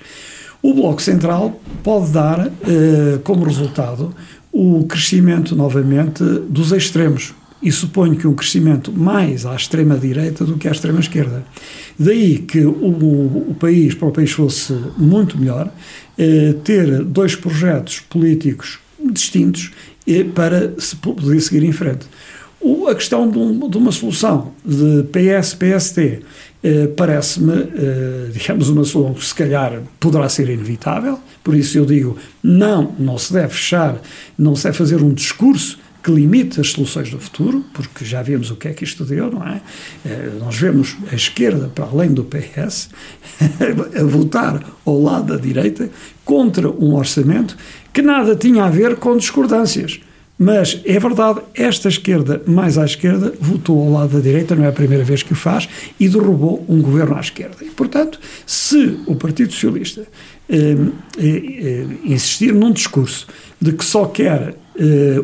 O 0.63 0.73
Bloco 0.73 1.03
Central 1.03 1.61
pode 1.83 2.11
dar 2.11 2.47
eh, 2.47 3.19
como 3.23 3.45
resultado 3.45 4.15
o 4.51 4.87
crescimento, 4.87 5.55
novamente, 5.55 6.25
dos 6.25 6.73
extremos. 6.73 7.35
E 7.63 7.71
suponho 7.71 8.17
que 8.17 8.27
um 8.27 8.35
crescimento 8.35 8.91
mais 8.91 9.45
à 9.45 9.55
extrema-direita 9.55 10.45
do 10.45 10.57
que 10.57 10.67
à 10.67 10.71
extrema-esquerda. 10.71 11.45
Daí 11.99 12.39
que 12.39 12.61
o, 12.61 13.51
o, 13.51 13.57
país, 13.59 13.95
para 13.95 14.09
o 14.09 14.13
país 14.13 14.31
fosse 14.31 14.73
muito 14.97 15.39
melhor, 15.39 15.71
eh, 16.19 16.55
ter 16.65 17.05
dois 17.05 17.37
projetos 17.37 18.01
políticos 18.01 18.79
distintos 19.13 19.73
eh, 20.07 20.25
para 20.25 20.75
se 20.79 20.97
poder 20.97 21.41
seguir 21.41 21.63
em 21.65 21.73
frente. 21.73 22.07
O, 22.61 22.89
a 22.89 22.95
questão 22.95 23.31
de, 23.31 23.39
um, 23.39 23.69
de, 23.71 23.79
uma 23.79 23.91
solução 23.91 24.53
de 24.65 25.05
PS-PST 25.05 26.21
eh, 26.63 26.89
parece-me, 26.95 27.55
eh, 27.55 28.29
digamos, 28.33 28.69
uma 28.69 28.85
solução 28.85 29.15
que 29.15 29.25
se 29.25 29.35
calhar 29.35 29.81
poderá 29.99 30.29
ser 30.29 30.51
inevitável, 30.51 31.19
por 31.43 31.55
isso 31.55 31.79
eu 31.79 31.87
digo, 31.87 32.19
não, 32.43 32.95
não 32.99 33.17
se 33.17 33.33
deve 33.33 33.49
fechar, 33.49 33.99
não 34.37 34.55
se 34.55 34.65
deve 34.65 34.77
fazer 34.77 35.03
um 35.03 35.15
discurso 35.15 35.79
que 36.03 36.11
limite 36.11 36.61
as 36.61 36.69
soluções 36.69 37.11
do 37.11 37.19
futuro, 37.19 37.65
porque 37.75 38.05
já 38.05 38.23
vemos 38.23 38.51
o 38.51 38.57
que 38.57 38.69
é 38.69 38.73
que 38.73 38.85
isto 38.85 39.05
deu, 39.05 39.31
não 39.31 39.47
é? 39.47 39.61
Eh, 40.05 40.33
nós 40.39 40.57
vemos 40.57 40.97
a 41.11 41.15
esquerda, 41.15 41.69
para 41.69 41.85
além 41.85 42.13
do 42.13 42.25
PS, 42.25 42.91
a 43.99 44.05
votar 44.05 44.65
ao 44.85 45.01
lado 45.01 45.35
da 45.35 45.37
direita 45.37 45.91
contra 46.25 46.71
um 46.71 46.95
orçamento 46.95 47.57
que 47.93 48.03
nada 48.03 48.35
tinha 48.35 48.65
a 48.65 48.71
ver 48.71 48.97
com 48.97 49.17
discordâncias. 49.17 50.01
Mas 50.43 50.81
é 50.87 50.99
verdade, 50.99 51.41
esta 51.55 51.87
esquerda, 51.87 52.41
mais 52.47 52.79
à 52.79 52.85
esquerda, 52.87 53.35
votou 53.39 53.79
ao 53.79 53.93
lado 53.93 54.17
da 54.17 54.21
direita, 54.21 54.57
não 54.57 54.65
é 54.65 54.69
a 54.69 54.73
primeira 54.73 55.05
vez 55.05 55.23
que 55.23 55.35
o 55.35 55.37
faz, 55.37 55.69
e 55.99 56.09
derrubou 56.09 56.65
um 56.67 56.81
governo 56.81 57.15
à 57.15 57.21
esquerda. 57.21 57.57
E, 57.61 57.69
portanto, 57.69 58.19
se 58.47 58.99
o 59.07 59.15
Partido 59.15 59.53
Socialista 59.53 60.07
eh, 60.49 60.77
eh, 61.19 61.27
eh, 61.27 61.87
insistir 62.05 62.55
num 62.55 62.73
discurso 62.73 63.27
de 63.61 63.73
que 63.73 63.85
só 63.85 64.07
quer 64.07 64.55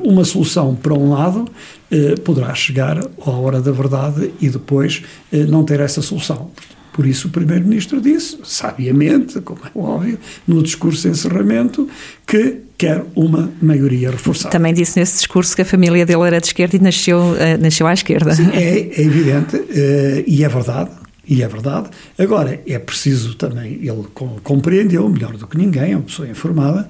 uma 0.02 0.24
solução 0.24 0.74
para 0.74 0.92
um 0.94 1.10
lado, 1.10 1.46
eh, 1.90 2.16
poderá 2.24 2.52
chegar 2.54 2.98
à 2.98 3.30
hora 3.30 3.60
da 3.60 3.70
verdade 3.70 4.32
e 4.40 4.48
depois 4.48 5.02
eh, 5.32 5.44
não 5.44 5.64
ter 5.64 5.78
essa 5.80 6.02
solução. 6.02 6.50
Por 6.92 7.06
isso 7.06 7.28
o 7.28 7.30
Primeiro-Ministro 7.30 8.00
disse, 8.00 8.38
sabiamente, 8.42 9.40
como 9.40 9.60
é 9.64 9.78
óbvio, 9.78 10.18
no 10.48 10.62
discurso 10.62 11.02
de 11.02 11.08
encerramento, 11.08 11.88
que 12.26 12.62
quer 12.76 13.04
uma 13.14 13.52
maioria 13.62 14.10
reforçada. 14.10 14.50
Também 14.50 14.74
disse 14.74 14.98
nesse 14.98 15.18
discurso 15.18 15.54
que 15.54 15.62
a 15.62 15.64
família 15.64 16.04
dele 16.04 16.22
era 16.22 16.40
de 16.40 16.48
esquerda 16.48 16.76
e 16.76 16.80
nasceu, 16.80 17.36
nasceu 17.60 17.86
à 17.86 17.92
esquerda. 17.92 18.34
Sim, 18.34 18.50
é, 18.52 18.78
é 18.78 19.02
evidente 19.02 19.62
e 20.26 20.42
é 20.42 20.48
verdade. 20.48 20.90
E 21.28 21.42
é 21.42 21.48
verdade. 21.48 21.90
Agora, 22.16 22.60
é 22.66 22.78
preciso 22.78 23.34
também, 23.34 23.80
ele 23.82 24.04
compreendeu, 24.44 25.08
melhor 25.08 25.36
do 25.36 25.46
que 25.46 25.58
ninguém, 25.58 25.92
é 25.92 25.96
uma 25.96 26.04
pessoa 26.04 26.28
informada, 26.28 26.86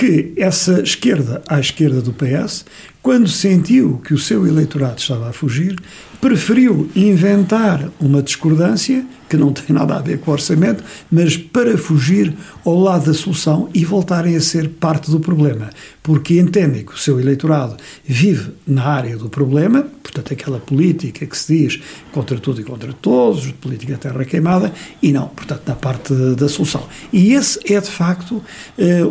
que 0.00 0.32
essa 0.34 0.80
esquerda 0.80 1.42
à 1.46 1.60
esquerda 1.60 2.00
do 2.00 2.14
PS, 2.14 2.64
quando 3.02 3.28
sentiu 3.28 4.00
que 4.02 4.14
o 4.14 4.18
seu 4.18 4.46
eleitorado 4.46 4.98
estava 4.98 5.28
a 5.28 5.32
fugir, 5.32 5.76
preferiu 6.22 6.90
inventar 6.96 7.90
uma 8.00 8.22
discordância 8.22 9.04
que 9.28 9.36
não 9.36 9.52
tem 9.52 9.74
nada 9.74 9.94
a 9.94 10.02
ver 10.02 10.18
com 10.18 10.30
o 10.30 10.34
orçamento, 10.34 10.82
mas 11.10 11.36
para 11.36 11.78
fugir 11.78 12.34
ao 12.64 12.78
lado 12.78 13.06
da 13.06 13.14
solução 13.14 13.68
e 13.72 13.84
voltarem 13.84 14.34
a 14.34 14.40
ser 14.40 14.68
parte 14.68 15.08
do 15.08 15.20
problema, 15.20 15.70
porque 16.02 16.40
entendem 16.40 16.84
que 16.84 16.92
o 16.92 16.98
seu 16.98 17.20
eleitorado 17.20 17.76
vive 18.04 18.50
na 18.66 18.84
área 18.84 19.16
do 19.16 19.28
problema, 19.28 19.86
portanto, 20.02 20.32
aquela 20.32 20.58
política 20.58 21.24
que 21.24 21.38
se 21.38 21.56
diz 21.56 21.80
contra 22.10 22.38
tudo 22.38 22.60
e 22.60 22.64
contra 22.64 22.92
todos, 22.92 23.52
política 23.52 23.96
terra 23.96 24.24
queimada, 24.24 24.72
e 25.00 25.12
não, 25.12 25.28
portanto, 25.28 25.62
na 25.64 25.76
parte 25.76 26.12
da 26.36 26.48
solução. 26.48 26.82
E 27.12 27.32
esse 27.32 27.60
é, 27.72 27.80
de 27.80 27.90
facto, 27.90 28.42
eh, 28.76 29.04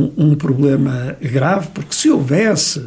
um, 0.00 0.30
um 0.30 0.34
problema 0.34 1.16
grave, 1.20 1.68
porque 1.74 1.94
se 1.94 2.10
houvesse 2.10 2.82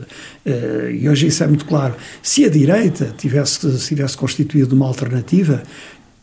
Uh, 0.46 0.92
e 0.92 1.08
hoje 1.08 1.28
isso 1.28 1.42
é 1.42 1.48
muito 1.48 1.64
claro, 1.64 1.96
se 2.22 2.44
a 2.44 2.50
direita 2.50 3.14
tivesse, 3.18 3.80
se 3.80 3.88
tivesse 3.88 4.18
constituído 4.18 4.76
uma 4.76 4.86
alternativa, 4.86 5.64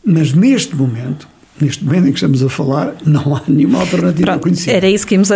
mas 0.05 0.31
neste 0.31 0.75
momento, 0.75 1.27
neste 1.59 1.83
momento 1.83 2.07
em 2.07 2.11
que 2.11 2.17
estamos 2.17 2.43
a 2.43 2.49
falar, 2.49 2.93
não 3.03 3.35
há 3.35 3.41
nenhuma 3.47 3.79
alternativa 3.79 4.27
Pronto, 4.27 4.43
conhecida. 4.43 4.73
Era 4.73 4.87
isso 4.87 5.07
que 5.07 5.15
íamos 5.15 5.31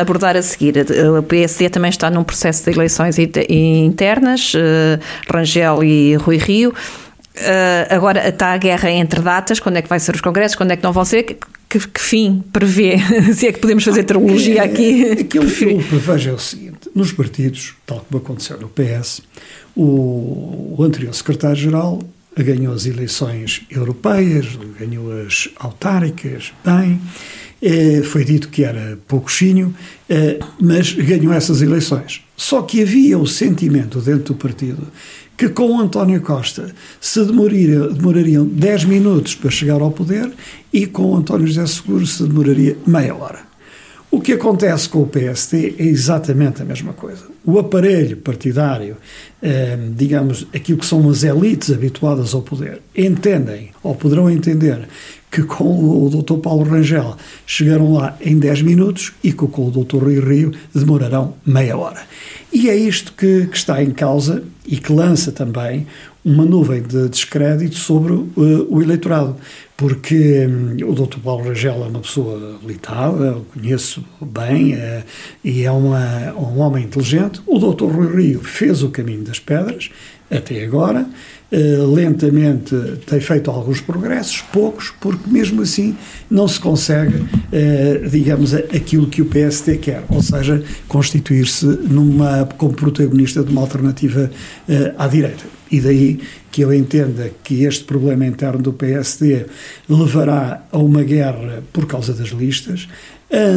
abordar 0.00 0.36
a 0.36 0.42
seguir. 0.42 0.74
O 1.18 1.22
PSD 1.22 1.68
também 1.68 1.90
está 1.90 2.10
num 2.10 2.24
processo 2.24 2.64
de 2.64 2.70
eleições 2.70 3.16
internas, 3.18 4.54
uh, 4.54 4.98
Rangel 5.30 5.84
e 5.84 6.14
Rui 6.14 6.38
Rio. 6.38 6.70
Uh, 6.70 7.94
agora 7.94 8.26
está 8.26 8.54
a 8.54 8.56
guerra 8.56 8.90
entre 8.90 9.20
datas, 9.20 9.60
quando 9.60 9.76
é 9.76 9.82
que 9.82 9.88
vai 9.88 10.00
ser 10.00 10.14
os 10.14 10.22
congressos, 10.22 10.56
quando 10.56 10.70
é 10.70 10.76
que 10.76 10.82
não 10.82 10.94
vão 10.94 11.04
ser, 11.04 11.36
que, 11.70 11.78
que, 11.78 12.00
fim 12.00 12.42
prevê? 12.52 12.96
Se 13.32 13.46
é 13.46 13.52
que 13.52 13.60
podemos 13.60 13.84
fazer 13.84 14.02
teologia 14.02 14.64
aqui. 14.64 15.04
Aquilo 15.12 15.46
que 15.50 15.64
eu 15.64 15.78
prevejo 15.78 16.30
é 16.30 16.32
o 16.32 16.38
seguinte: 16.38 16.90
nos 16.94 17.12
partidos, 17.12 17.74
tal 17.86 18.00
como 18.00 18.22
aconteceu 18.22 18.58
no 18.60 18.68
PS, 18.68 19.22
o, 19.76 20.74
o 20.76 20.82
anterior 20.82 21.14
secretário-geral 21.14 22.02
ganhou 22.36 22.74
as 22.74 22.86
eleições 22.86 23.62
europeias, 23.70 24.46
ganhou 24.78 25.12
as 25.20 25.48
autárquicas, 25.56 26.52
bem, 26.64 27.00
eh, 27.60 28.02
foi 28.02 28.24
dito 28.24 28.48
que 28.48 28.64
era 28.64 28.98
pouquinho, 29.06 29.74
eh, 30.08 30.38
mas 30.60 30.92
ganhou 30.92 31.32
essas 31.32 31.60
eleições. 31.60 32.22
Só 32.36 32.62
que 32.62 32.82
havia 32.82 33.18
o 33.18 33.26
sentimento 33.26 34.00
dentro 34.00 34.32
do 34.32 34.34
partido 34.34 34.86
que 35.40 35.48
com 35.48 35.80
António 35.80 36.20
Costa 36.20 36.70
se 37.00 37.24
demoraria, 37.24 37.88
demorariam 37.88 38.44
10 38.44 38.84
minutos 38.84 39.34
para 39.34 39.50
chegar 39.50 39.80
ao 39.80 39.90
poder 39.90 40.30
e 40.70 40.84
com 40.84 41.16
António 41.16 41.46
José 41.46 41.66
Seguro 41.66 42.06
se 42.06 42.24
demoraria 42.24 42.76
meia 42.86 43.14
hora. 43.14 43.38
O 44.10 44.20
que 44.20 44.34
acontece 44.34 44.86
com 44.86 45.00
o 45.00 45.06
PST 45.06 45.76
é 45.78 45.84
exatamente 45.84 46.60
a 46.60 46.64
mesma 46.66 46.92
coisa. 46.92 47.22
O 47.42 47.58
aparelho 47.58 48.18
partidário, 48.18 48.98
eh, 49.40 49.78
digamos, 49.96 50.46
aquilo 50.54 50.76
que 50.76 50.84
são 50.84 51.08
as 51.08 51.22
elites 51.22 51.72
habituadas 51.72 52.34
ao 52.34 52.42
poder, 52.42 52.82
entendem, 52.94 53.70
ou 53.82 53.94
poderão 53.94 54.28
entender, 54.28 54.86
que 55.30 55.42
com 55.42 56.04
o 56.04 56.10
Dr. 56.10 56.38
Paulo 56.38 56.64
Rangel 56.64 57.16
chegaram 57.46 57.92
lá 57.92 58.16
em 58.20 58.38
10 58.38 58.62
minutos 58.62 59.12
e 59.22 59.32
que 59.32 59.46
com 59.46 59.68
o 59.68 59.70
Dr. 59.70 59.98
Rui 59.98 60.20
Rio 60.20 60.52
demorarão 60.74 61.34
meia 61.46 61.76
hora. 61.76 62.00
E 62.52 62.68
é 62.68 62.76
isto 62.76 63.12
que, 63.12 63.46
que 63.46 63.56
está 63.56 63.82
em 63.82 63.92
causa 63.92 64.42
e 64.66 64.76
que 64.76 64.92
lança 64.92 65.30
também 65.30 65.86
uma 66.24 66.44
nuvem 66.44 66.82
de 66.82 67.08
descrédito 67.08 67.76
sobre 67.76 68.12
uh, 68.12 68.66
o 68.68 68.82
eleitorado, 68.82 69.36
porque 69.76 70.46
um, 70.46 70.90
o 70.90 70.94
Dr. 70.94 71.18
Paulo 71.18 71.44
Rangel 71.44 71.84
é 71.84 71.88
uma 71.88 72.00
pessoa 72.00 72.58
habilitada, 72.62 73.38
o 73.38 73.44
conheço 73.44 74.04
bem 74.20 74.74
uh, 74.74 75.02
e 75.42 75.62
é 75.62 75.70
uma, 75.70 76.34
um 76.34 76.58
homem 76.58 76.84
inteligente. 76.84 77.40
O 77.46 77.58
Dr. 77.58 77.84
Rui 77.84 78.14
Rio 78.14 78.40
fez 78.40 78.82
o 78.82 78.90
caminho 78.90 79.22
das 79.22 79.38
pedras 79.38 79.90
até 80.30 80.62
agora, 80.62 81.08
lentamente 81.52 82.74
tem 83.06 83.20
feito 83.20 83.50
alguns 83.50 83.80
progressos, 83.80 84.42
poucos, 84.52 84.92
porque 85.00 85.28
mesmo 85.28 85.62
assim 85.62 85.96
não 86.30 86.46
se 86.46 86.60
consegue, 86.60 87.24
digamos, 88.10 88.54
aquilo 88.54 89.08
que 89.08 89.20
o 89.20 89.26
PST 89.26 89.78
quer, 89.78 90.04
ou 90.08 90.22
seja, 90.22 90.62
constituir-se 90.86 91.66
numa 91.66 92.46
como 92.56 92.72
protagonista 92.74 93.42
de 93.42 93.50
uma 93.50 93.62
alternativa 93.62 94.30
à 94.96 95.08
direita. 95.08 95.44
E 95.70 95.80
daí 95.80 96.20
que 96.50 96.62
eu 96.62 96.74
entenda 96.74 97.30
que 97.44 97.64
este 97.64 97.84
problema 97.84 98.26
interno 98.26 98.60
do 98.60 98.72
PSD 98.72 99.46
levará 99.88 100.64
a 100.72 100.78
uma 100.78 101.02
guerra 101.04 101.62
por 101.72 101.86
causa 101.86 102.12
das 102.12 102.30
listas, 102.30 102.88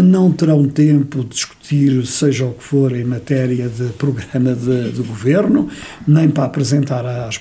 não 0.04 0.32
terão 0.32 0.68
tempo 0.68 1.24
de 1.24 1.30
discutir, 1.30 2.06
seja 2.06 2.46
o 2.46 2.54
que 2.54 2.64
for, 2.64 2.96
em 2.96 3.04
matéria 3.04 3.68
de 3.68 3.86
programa 3.94 4.54
de, 4.54 4.92
de 4.92 5.02
governo, 5.02 5.68
nem 6.08 6.30
para, 6.30 6.46
apresentar 6.46 7.06
as 7.06 7.40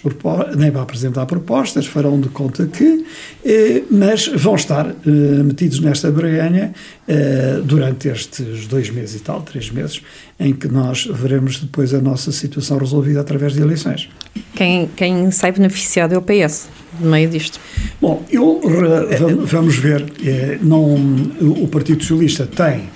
nem 0.56 0.70
para 0.70 0.82
apresentar 0.82 1.26
propostas, 1.26 1.86
farão 1.86 2.20
de 2.20 2.28
conta 2.28 2.66
que, 2.66 3.04
eh, 3.44 3.82
mas 3.90 4.28
vão 4.28 4.54
estar 4.54 4.86
eh, 4.88 5.10
metidos 5.42 5.80
nesta 5.80 6.10
breganha 6.10 6.72
eh, 7.06 7.60
durante 7.64 8.08
estes 8.08 8.66
dois 8.66 8.90
meses 8.90 9.20
e 9.20 9.20
tal, 9.20 9.42
três 9.42 9.70
meses, 9.70 10.00
em 10.38 10.52
que 10.52 10.68
nós 10.68 11.06
veremos 11.06 11.58
depois 11.58 11.92
a 11.92 12.00
nossa 12.00 12.32
situação 12.32 12.78
resolvida 12.78 13.20
através 13.20 13.54
de 13.54 13.60
eleições. 13.60 14.08
Quem, 14.54 14.88
quem 14.96 15.30
sai 15.30 15.52
beneficiado 15.52 16.14
é 16.14 16.18
o 16.18 16.22
PS 16.22 16.68
no 17.00 17.10
meio 17.10 17.28
disto? 17.28 17.58
Bom, 18.00 18.24
eu, 18.30 18.60
vamos 19.44 19.76
ver. 19.76 20.04
É, 20.24 20.58
não, 20.62 20.94
o 21.40 21.68
Partido 21.68 22.02
Socialista 22.02 22.21
tem 22.46 22.88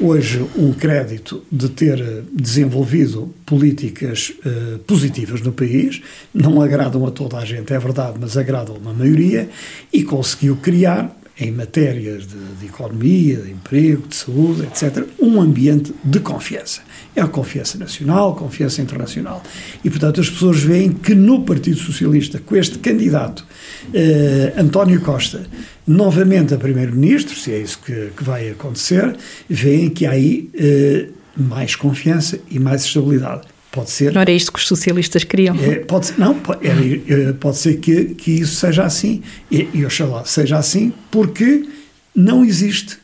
hoje 0.00 0.44
um 0.56 0.72
crédito 0.72 1.44
de 1.50 1.68
ter 1.68 2.24
desenvolvido 2.32 3.32
políticas 3.46 4.32
uh, 4.44 4.78
positivas 4.80 5.40
no 5.40 5.52
país, 5.52 6.02
não 6.34 6.60
agradam 6.60 7.06
a 7.06 7.10
toda 7.10 7.38
a 7.38 7.44
gente, 7.44 7.72
é 7.72 7.78
verdade, 7.78 8.18
mas 8.20 8.36
agradam 8.36 8.74
a 8.74 8.78
uma 8.78 8.92
maioria, 8.92 9.48
e 9.92 10.02
conseguiu 10.02 10.56
criar 10.56 11.14
em 11.42 11.50
matérias 11.50 12.26
de, 12.26 12.38
de, 12.60 12.66
economia, 12.66 13.36
de 13.38 13.50
emprego, 13.50 14.06
de 14.06 14.14
saúde, 14.14 14.62
etc., 14.62 15.04
um 15.20 15.40
ambiente 15.40 15.92
de 16.04 16.20
confiança. 16.20 16.82
É 17.14 17.20
a 17.20 17.26
confiança 17.26 17.76
nacional, 17.76 18.34
confiança 18.34 18.80
internacional. 18.80 19.42
E, 19.84 19.90
portanto, 19.90 20.20
as 20.20 20.30
pessoas 20.30 20.60
veem 20.60 20.92
que 20.92 21.14
no 21.14 21.44
Partido 21.44 21.76
Socialista, 21.76 22.38
com 22.38 22.56
este 22.56 22.78
candidato, 22.78 23.46
eh, 23.92 24.52
António 24.56 25.00
Costa, 25.00 25.42
novamente 25.86 26.54
a 26.54 26.58
Primeiro-Ministro, 26.58 27.36
se 27.36 27.52
é 27.52 27.58
isso 27.58 27.80
que, 27.84 28.10
que, 28.16 28.24
vai 28.24 28.50
acontecer, 28.50 29.16
veem 29.48 29.90
que 29.90 30.06
há 30.06 30.12
aí 30.12 30.48
eh, 30.54 31.08
mais 31.36 31.74
confiança 31.74 32.38
e 32.50 32.58
mais 32.58 32.84
estabilidade. 32.84 33.51
Pode 33.72 33.90
ser. 33.90 34.12
Não 34.12 34.20
era 34.20 34.30
isto 34.30 34.52
que 34.52 34.58
os 34.58 34.66
socialistas 34.68 35.24
queriam? 35.24 35.56
É, 35.56 35.76
pode 35.76 36.06
ser, 36.06 36.18
não, 36.18 36.38
pode, 36.38 36.60
é, 36.68 37.32
pode 37.32 37.56
ser 37.56 37.78
que, 37.78 38.14
que 38.14 38.30
isso 38.30 38.54
seja 38.56 38.84
assim, 38.84 39.22
e, 39.50 39.66
e 39.72 39.84
oxalá 39.84 40.24
seja 40.24 40.58
assim, 40.58 40.92
porque 41.10 41.66
não 42.14 42.44
existe 42.44 42.98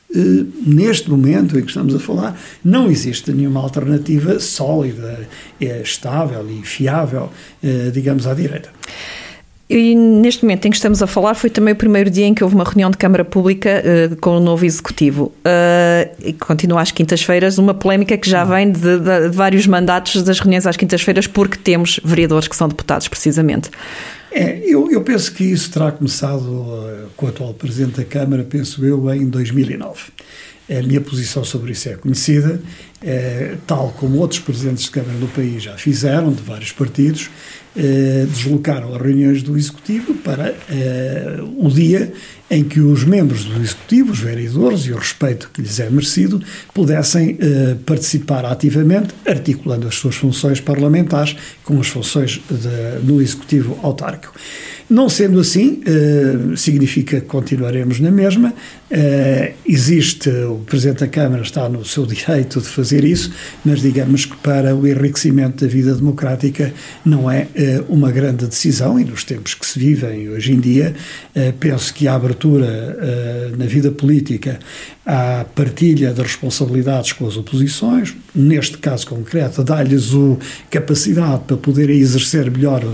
neste 0.67 1.11
momento 1.11 1.59
em 1.59 1.63
que 1.63 1.69
estamos 1.69 1.95
a 1.95 1.99
falar, 1.99 2.39
não 2.65 2.91
existe 2.91 3.31
nenhuma 3.31 3.61
alternativa 3.61 4.41
sólida, 4.41 5.29
estável 5.61 6.47
e 6.51 6.65
fiável, 6.65 7.31
digamos, 7.93 8.27
à 8.27 8.33
direita. 8.33 8.71
E 9.71 9.95
neste 9.95 10.45
momento 10.45 10.65
em 10.65 10.71
que 10.71 10.77
estamos 10.77 11.03
a 11.03 11.07
falar, 11.07 11.35
foi 11.35 11.51
também 11.51 11.75
o 11.75 11.77
primeiro 11.77 12.09
dia 12.09 12.25
em 12.25 12.33
que 12.33 12.43
houve 12.43 12.55
uma 12.55 12.65
reunião 12.65 12.91
de 12.91 12.97
Câmara 12.97 13.23
Pública 13.23 13.83
uh, 13.85 14.17
com 14.17 14.39
o 14.39 14.41
novo 14.41 14.65
Executivo. 14.65 15.25
Uh, 15.45 16.11
e 16.25 16.33
continua 16.33 16.81
às 16.81 16.91
quintas-feiras, 16.91 17.59
uma 17.59 17.75
polémica 17.75 18.17
que 18.17 18.31
já 18.31 18.45
vem 18.45 18.73
de, 18.73 18.81
de, 18.81 19.29
de 19.29 19.29
vários 19.29 19.67
mandatos 19.67 20.23
das 20.23 20.41
reuniões 20.41 20.67
às 20.67 20.77
quintas-feiras, 20.77 21.27
porque 21.27 21.59
temos 21.59 22.01
vereadores 22.03 22.49
que 22.49 22.57
são 22.57 22.67
deputados, 22.67 23.09
precisamente. 23.09 23.71
É, 24.33 24.59
eu, 24.65 24.91
eu 24.91 25.03
penso 25.03 25.33
que 25.35 25.45
isso 25.45 25.71
terá 25.71 25.93
começado 25.93 26.47
uh, 26.47 27.09
com 27.15 27.27
o 27.27 27.29
atual 27.29 27.53
Presidente 27.53 27.99
da 27.99 28.05
Câmara, 28.05 28.45
penso 28.45 28.85
eu, 28.87 29.13
em 29.13 29.29
2009. 29.29 30.01
A 30.71 30.83
minha 30.83 31.01
posição 31.01 31.43
sobre 31.45 31.73
isso 31.73 31.89
é 31.89 31.95
conhecida, 31.95 32.61
é, 33.03 33.57
tal 33.67 33.91
como 33.99 34.19
outros 34.19 34.41
presidentes 34.41 34.85
de 34.85 34.91
Câmara 34.91 35.17
do 35.17 35.27
país 35.29 35.63
já 35.63 35.79
fizeram, 35.79 36.31
de 36.31 36.43
vários 36.43 36.73
partidos, 36.73 37.31
é, 37.79 38.27
deslocaram 38.27 38.93
as 38.95 39.01
reuniões 39.01 39.43
do 39.43 39.57
Executivo 39.57 40.13
para 40.15 40.53
é, 40.69 41.39
o 41.57 41.71
dia 41.71 42.13
em 42.51 42.65
que 42.65 42.81
os 42.81 43.05
membros 43.05 43.45
do 43.45 43.61
Executivo, 43.63 44.11
os 44.11 44.19
vereadores 44.19 44.81
e 44.87 44.93
o 44.93 44.97
respeito 44.97 45.51
que 45.53 45.63
lhes 45.63 45.79
é 45.79 45.89
merecido, 45.89 46.43
pudessem 46.75 47.39
é, 47.41 47.77
participar 47.87 48.45
ativamente, 48.45 49.15
articulando 49.25 49.87
as 49.87 49.95
suas 49.95 50.17
funções 50.17 50.61
parlamentares 50.61 51.37
com 51.63 51.79
as 51.79 51.87
funções 51.87 52.41
de, 52.51 53.07
no 53.07 53.23
Executivo 53.23 53.79
autárquico. 53.83 54.35
Não 54.91 55.07
sendo 55.11 55.39
assim, 55.39 55.83
eh, 55.85 56.57
significa 56.57 57.21
que 57.21 57.27
continuaremos 57.27 58.01
na 58.01 58.11
mesma. 58.11 58.55
Eh, 58.91 59.53
existe, 59.67 60.31
o 60.31 60.61
Presidente 60.65 61.01
da 61.01 61.07
Câmara 61.07 61.43
está 61.43 61.69
no 61.69 61.85
seu 61.85 62.07
direito 62.09 62.59
de 62.59 62.69
fazer 62.69 63.05
isso, 63.05 63.31
mas 63.63 63.83
digamos 63.83 64.25
que 64.25 64.35
para 64.39 64.75
o 64.75 64.87
enriquecimento 64.87 65.63
da 65.63 65.71
vida 65.71 65.95
democrática 65.95 66.73
não 67.05 67.31
é 67.31 67.49
eh, 67.55 67.83
uma 67.87 68.11
grande 68.11 68.47
decisão 68.47 68.99
e 68.99 69.05
nos 69.05 69.25
tempos 69.25 69.53
que 69.53 69.67
se 69.67 69.79
vivem 69.79 70.31
hoje 70.31 70.53
em 70.53 70.61
dia, 70.61 70.95
penso 71.61 71.93
que 71.93 72.09
a 72.09 72.15
abertura 72.15 72.97
na 73.57 73.67
vida 73.67 73.91
política 73.91 74.59
à 75.09 75.47
partilha 75.55 76.13
de 76.13 76.21
responsabilidades 76.21 77.15
com 77.15 77.27
as 77.27 77.35
oposições, 77.35 78.15
neste 78.35 78.77
caso 78.77 79.07
concreto, 79.07 79.65
dá-lhes 79.65 80.13
a 80.13 80.37
capacidade 80.71 81.45
para 81.47 81.57
poderem 81.57 81.99
exercer 81.99 82.51
melhor 82.51 82.85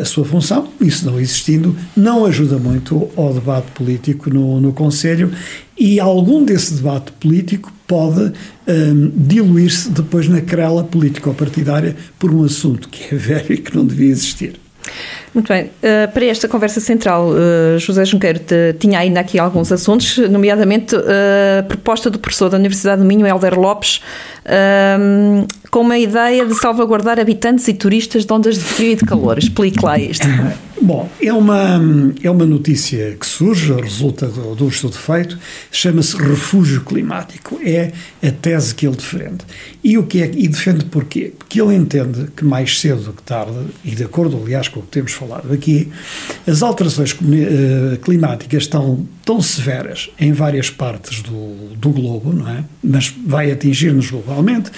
a 0.00 0.04
sua 0.06 0.24
função, 0.24 0.70
isso 0.80 1.04
não 1.04 1.20
existindo, 1.20 1.76
não 1.94 2.24
ajuda 2.24 2.56
muito 2.56 3.10
ao 3.14 3.34
debate 3.34 3.70
político 3.72 4.30
no, 4.30 4.58
no 4.58 4.72
Conselho 4.72 5.30
e 5.78 6.00
algum 6.00 6.42
desse 6.42 6.74
debate 6.74 7.12
político 7.12 7.70
pode 7.86 8.32
um, 8.66 9.12
diluir-se 9.14 9.90
depois 9.90 10.26
na 10.26 10.40
querela 10.40 10.82
político-partidária 10.82 11.94
por 12.18 12.32
um 12.32 12.42
assunto 12.42 12.88
que 12.88 13.14
é 13.14 13.18
velho 13.18 13.52
e 13.52 13.58
que 13.58 13.76
não 13.76 13.84
devia 13.84 14.08
existir. 14.08 14.63
Muito 15.32 15.48
bem. 15.48 15.64
Uh, 15.64 16.12
para 16.12 16.24
esta 16.26 16.46
conversa 16.46 16.80
central, 16.80 17.30
uh, 17.30 17.78
José 17.78 18.04
Junqueiro 18.04 18.40
tinha 18.78 19.00
ainda 19.00 19.20
aqui 19.20 19.38
alguns 19.38 19.72
assuntos, 19.72 20.16
nomeadamente 20.18 20.94
uh, 20.94 21.00
a 21.60 21.62
proposta 21.64 22.08
do 22.08 22.18
professor 22.18 22.48
da 22.48 22.56
Universidade 22.56 23.02
do 23.02 23.06
Minho, 23.06 23.26
Helder 23.26 23.58
Lopes, 23.58 24.00
com 25.74 25.80
uma 25.80 25.98
ideia 25.98 26.46
de 26.46 26.54
salvaguardar 26.54 27.18
habitantes 27.18 27.66
e 27.66 27.74
turistas 27.74 28.24
de 28.24 28.32
ondas 28.32 28.54
de 28.54 28.62
frio 28.62 28.92
e 28.92 28.94
de 28.94 29.04
calor. 29.04 29.36
Explique 29.38 29.84
lá 29.84 29.98
isto. 29.98 30.24
Bom, 30.80 31.08
é 31.20 31.32
uma, 31.32 31.80
é 32.22 32.30
uma 32.30 32.46
notícia 32.46 33.16
que 33.18 33.26
surge, 33.26 33.72
resulta 33.72 34.28
do, 34.28 34.54
do 34.54 34.68
estudo 34.68 34.96
feito, 34.96 35.36
chama-se 35.72 36.16
refúgio 36.16 36.82
climático. 36.82 37.58
É 37.64 37.90
a 38.22 38.30
tese 38.30 38.74
que 38.74 38.86
ele 38.86 38.94
defende. 38.94 39.38
E, 39.82 39.98
o 39.98 40.04
que 40.04 40.22
é, 40.22 40.30
e 40.32 40.46
defende 40.46 40.84
porquê? 40.84 41.32
Porque 41.38 41.60
ele 41.60 41.74
entende 41.74 42.28
que 42.36 42.44
mais 42.44 42.78
cedo 42.78 43.02
do 43.02 43.12
que 43.12 43.22
tarde, 43.22 43.58
e 43.84 43.92
de 43.92 44.04
acordo, 44.04 44.40
aliás, 44.40 44.68
com 44.68 44.80
o 44.80 44.82
que 44.82 44.90
temos 44.90 45.12
falado 45.12 45.52
aqui, 45.52 45.88
as 46.46 46.62
alterações 46.62 47.12
eh, 47.12 47.96
climáticas 47.96 48.64
estão 48.64 49.08
tão 49.24 49.40
severas 49.40 50.10
em 50.20 50.32
várias 50.32 50.68
partes 50.68 51.22
do, 51.22 51.74
do 51.76 51.88
globo, 51.88 52.32
não 52.32 52.48
é? 52.48 52.62
Mas 52.82 53.12
vai 53.26 53.50
atingir-nos 53.50 54.10
globalmente, 54.10 54.70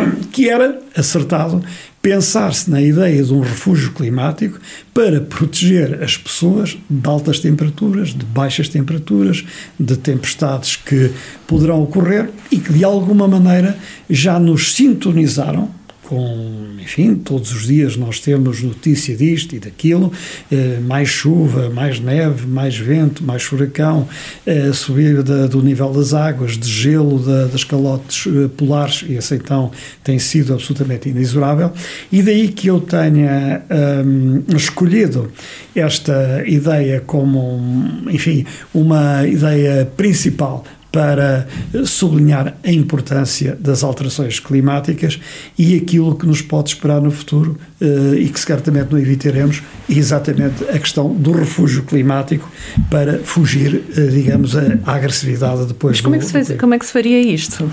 que 0.32 0.48
era 0.48 0.80
acertado 0.96 1.62
pensar-se 2.00 2.70
na 2.70 2.80
ideia 2.80 3.22
de 3.22 3.34
um 3.34 3.40
refúgio 3.40 3.92
climático 3.92 4.58
para 4.94 5.20
proteger 5.20 6.02
as 6.02 6.16
pessoas 6.16 6.78
de 6.88 7.08
altas 7.08 7.40
temperaturas, 7.40 8.10
de 8.10 8.24
baixas 8.24 8.68
temperaturas, 8.68 9.44
de 9.78 9.96
tempestades 9.96 10.76
que 10.76 11.10
poderão 11.46 11.82
ocorrer 11.82 12.30
e 12.50 12.58
que 12.58 12.72
de 12.72 12.84
alguma 12.84 13.26
maneira 13.26 13.76
já 14.08 14.38
nos 14.38 14.74
sintonizaram 14.74 15.77
com, 16.08 16.68
enfim, 16.80 17.16
todos 17.16 17.52
os 17.52 17.66
dias 17.66 17.94
nós 17.94 18.18
temos 18.18 18.62
notícia 18.62 19.14
disto 19.14 19.54
e 19.54 19.58
daquilo, 19.58 20.10
eh, 20.50 20.78
mais 20.80 21.10
chuva, 21.10 21.68
mais 21.68 22.00
neve, 22.00 22.46
mais 22.46 22.78
vento, 22.78 23.22
mais 23.22 23.42
furacão, 23.42 24.08
eh, 24.46 24.72
subida 24.72 25.46
do 25.46 25.62
nível 25.62 25.92
das 25.92 26.14
águas, 26.14 26.56
de 26.56 26.66
gelo 26.66 27.18
da, 27.18 27.44
das 27.48 27.62
calotes 27.62 28.26
eh, 28.26 28.48
polares, 28.56 29.04
e 29.06 29.16
esse 29.16 29.34
então 29.34 29.70
tem 30.02 30.18
sido 30.18 30.54
absolutamente 30.54 31.10
inexorável, 31.10 31.70
e 32.10 32.22
daí 32.22 32.48
que 32.48 32.68
eu 32.68 32.80
tenha 32.80 33.62
um, 34.06 34.56
escolhido 34.56 35.30
esta 35.76 36.42
ideia 36.46 37.02
como, 37.06 37.60
enfim, 38.08 38.46
uma 38.72 39.26
ideia 39.26 39.84
principal 39.94 40.64
para 40.90 41.46
sublinhar 41.84 42.56
a 42.64 42.70
importância 42.70 43.56
das 43.60 43.84
alterações 43.84 44.40
climáticas 44.40 45.20
e 45.56 45.76
aquilo 45.76 46.16
que 46.16 46.26
nos 46.26 46.40
pode 46.40 46.70
esperar 46.70 47.00
no 47.00 47.10
futuro 47.10 47.58
uh, 47.80 48.14
e 48.14 48.28
que 48.28 48.40
certamente 48.40 48.90
não 48.90 48.98
evitaremos, 48.98 49.62
exatamente 49.88 50.64
a 50.64 50.78
questão 50.78 51.12
do 51.14 51.32
refúgio 51.32 51.82
climático 51.82 52.50
para 52.90 53.18
fugir, 53.18 53.84
uh, 53.96 54.08
digamos, 54.08 54.56
à 54.56 54.94
agressividade 54.94 55.66
depois 55.66 55.96
Mas 55.96 56.00
como, 56.00 56.14
do, 56.14 56.16
é 56.16 56.20
que 56.20 56.26
se 56.26 56.32
faz, 56.32 56.60
como 56.60 56.74
é 56.74 56.78
que 56.78 56.86
se 56.86 56.92
faria 56.92 57.20
isto? 57.20 57.70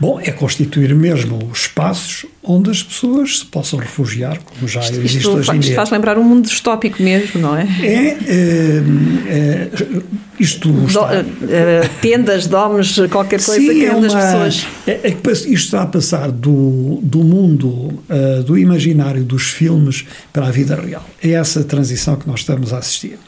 Bom, 0.00 0.20
é 0.22 0.30
constituir 0.30 0.94
mesmo 0.94 1.50
espaços 1.52 2.24
onde 2.42 2.70
as 2.70 2.82
pessoas 2.82 3.40
se 3.40 3.44
possam 3.44 3.80
refugiar, 3.80 4.38
como 4.38 4.68
já 4.68 4.80
isto, 4.80 4.94
existe 4.94 5.18
isto 5.18 5.30
hoje 5.32 5.50
em 5.50 5.58
dia. 5.58 5.70
Isto 5.70 5.74
faz 5.76 5.90
lembrar 5.90 6.16
um 6.16 6.22
mundo 6.22 6.46
distópico 6.46 7.02
mesmo, 7.02 7.40
não 7.40 7.56
é? 7.56 7.66
É, 7.82 8.16
é, 8.26 8.82
é 9.26 9.70
isto 10.38 10.70
Do, 10.70 10.86
está... 10.86 11.20
uh, 11.20 12.00
tendas, 12.00 12.46
domes, 12.46 12.96
qualquer 13.10 13.42
coisa 13.42 13.60
Sim, 13.60 13.74
que 13.74 13.84
é 13.84 13.94
uma, 13.94 14.06
as 14.06 14.14
pessoas... 14.14 14.66
É, 14.86 15.08
é, 15.08 15.16
isto 15.32 15.48
está 15.48 15.82
a 15.82 15.86
passar 15.86 16.30
do, 16.30 17.00
do 17.02 17.18
mundo, 17.24 17.68
uh, 17.68 18.42
do 18.44 18.58
imaginário 18.58 19.24
dos 19.24 19.50
filmes 19.50 20.06
para 20.32 20.46
a 20.46 20.50
vida 20.50 20.76
real. 20.76 21.04
É 21.22 21.30
essa 21.30 21.64
transição 21.64 22.16
que 22.16 22.28
nós 22.28 22.40
estamos 22.40 22.72
a 22.72 22.78
assistir. 22.78 23.18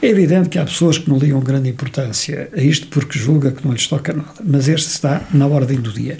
É 0.00 0.08
evidente 0.08 0.48
que 0.48 0.58
há 0.58 0.64
pessoas 0.64 0.98
que 0.98 1.08
não 1.08 1.18
ligam 1.18 1.40
grande 1.40 1.68
importância 1.68 2.48
a 2.56 2.60
isto 2.60 2.86
porque 2.88 3.18
julga 3.18 3.50
que 3.50 3.64
não 3.64 3.72
lhes 3.72 3.86
toca 3.86 4.12
nada, 4.12 4.34
mas 4.44 4.68
este 4.68 4.88
está 4.88 5.22
na 5.32 5.46
ordem 5.46 5.80
do 5.80 5.92
dia. 5.92 6.18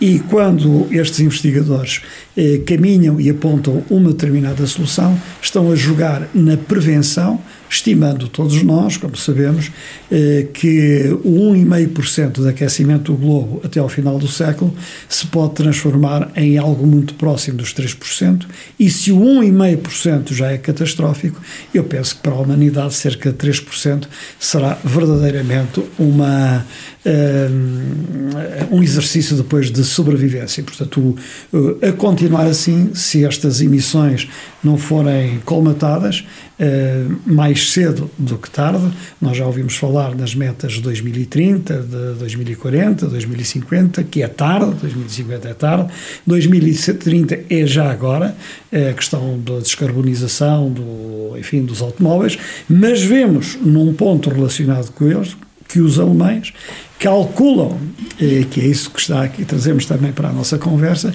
E 0.00 0.20
quando 0.20 0.86
estes 0.92 1.20
investigadores 1.20 2.02
eh, 2.36 2.60
caminham 2.66 3.20
e 3.20 3.28
apontam 3.28 3.82
uma 3.90 4.10
determinada 4.10 4.64
solução, 4.66 5.18
estão 5.42 5.72
a 5.72 5.74
jogar 5.74 6.28
na 6.34 6.56
prevenção, 6.56 7.40
estimando 7.76 8.28
todos 8.28 8.62
nós, 8.62 8.96
como 8.96 9.16
sabemos, 9.16 9.70
eh, 10.10 10.46
que 10.52 11.16
o 11.22 11.52
1,5% 11.52 12.42
de 12.42 12.48
aquecimento 12.48 13.12
do 13.12 13.18
globo 13.18 13.60
até 13.64 13.78
ao 13.78 13.88
final 13.88 14.18
do 14.18 14.26
século 14.26 14.74
se 15.08 15.26
pode 15.26 15.54
transformar 15.54 16.30
em 16.34 16.58
algo 16.58 16.86
muito 16.86 17.14
próximo 17.14 17.58
dos 17.58 17.72
3%, 17.74 18.46
e 18.78 18.90
se 18.90 19.12
o 19.12 19.20
1,5% 19.20 20.32
já 20.32 20.50
é 20.50 20.58
catastrófico, 20.58 21.40
eu 21.72 21.84
penso 21.84 22.16
que 22.16 22.22
para 22.22 22.32
a 22.32 22.40
humanidade 22.40 22.94
cerca 22.94 23.30
de 23.30 23.36
3% 23.36 24.06
será 24.38 24.78
verdadeiramente 24.82 25.82
uma 25.98 26.64
eh, 27.04 27.48
um 28.70 28.82
exercício 28.82 29.36
depois 29.36 29.70
de 29.70 29.84
sobrevivência. 29.84 30.62
Portanto, 30.62 31.16
a 31.80 31.92
continuar 31.92 32.46
assim, 32.46 32.90
se 32.94 33.24
estas 33.24 33.60
emissões 33.60 34.28
não 34.62 34.76
forem 34.76 35.40
colmatadas, 35.44 36.24
eh, 36.55 36.55
mais 37.26 37.70
cedo 37.72 38.10
do 38.18 38.38
que 38.38 38.48
tarde, 38.48 38.90
nós 39.20 39.36
já 39.36 39.44
ouvimos 39.44 39.76
falar 39.76 40.14
nas 40.14 40.34
metas 40.34 40.74
de 40.74 40.80
2030, 40.80 41.82
de 41.82 42.18
2040, 42.18 43.06
2050, 43.06 44.02
que 44.04 44.22
é 44.22 44.28
tarde, 44.28 44.74
2050 44.80 45.48
é 45.48 45.54
tarde, 45.54 45.92
2030 46.26 47.40
é 47.50 47.66
já 47.66 47.90
agora, 47.90 48.34
é 48.72 48.90
a 48.90 48.94
questão 48.94 49.38
da 49.38 49.58
descarbonização 49.58 50.70
do, 50.70 51.36
enfim, 51.38 51.62
dos 51.62 51.82
automóveis, 51.82 52.38
mas 52.68 53.02
vemos 53.02 53.58
num 53.62 53.92
ponto 53.92 54.30
relacionado 54.30 54.90
com 54.92 55.06
eles 55.06 55.36
que 55.68 55.80
os 55.80 55.98
alemães 55.98 56.52
calculam, 56.98 57.78
que 58.50 58.60
é 58.60 58.66
isso 58.66 58.90
que 58.90 59.00
está 59.00 59.22
aqui, 59.22 59.44
trazemos 59.44 59.86
também 59.86 60.12
para 60.12 60.28
a 60.28 60.32
nossa 60.32 60.58
conversa, 60.58 61.14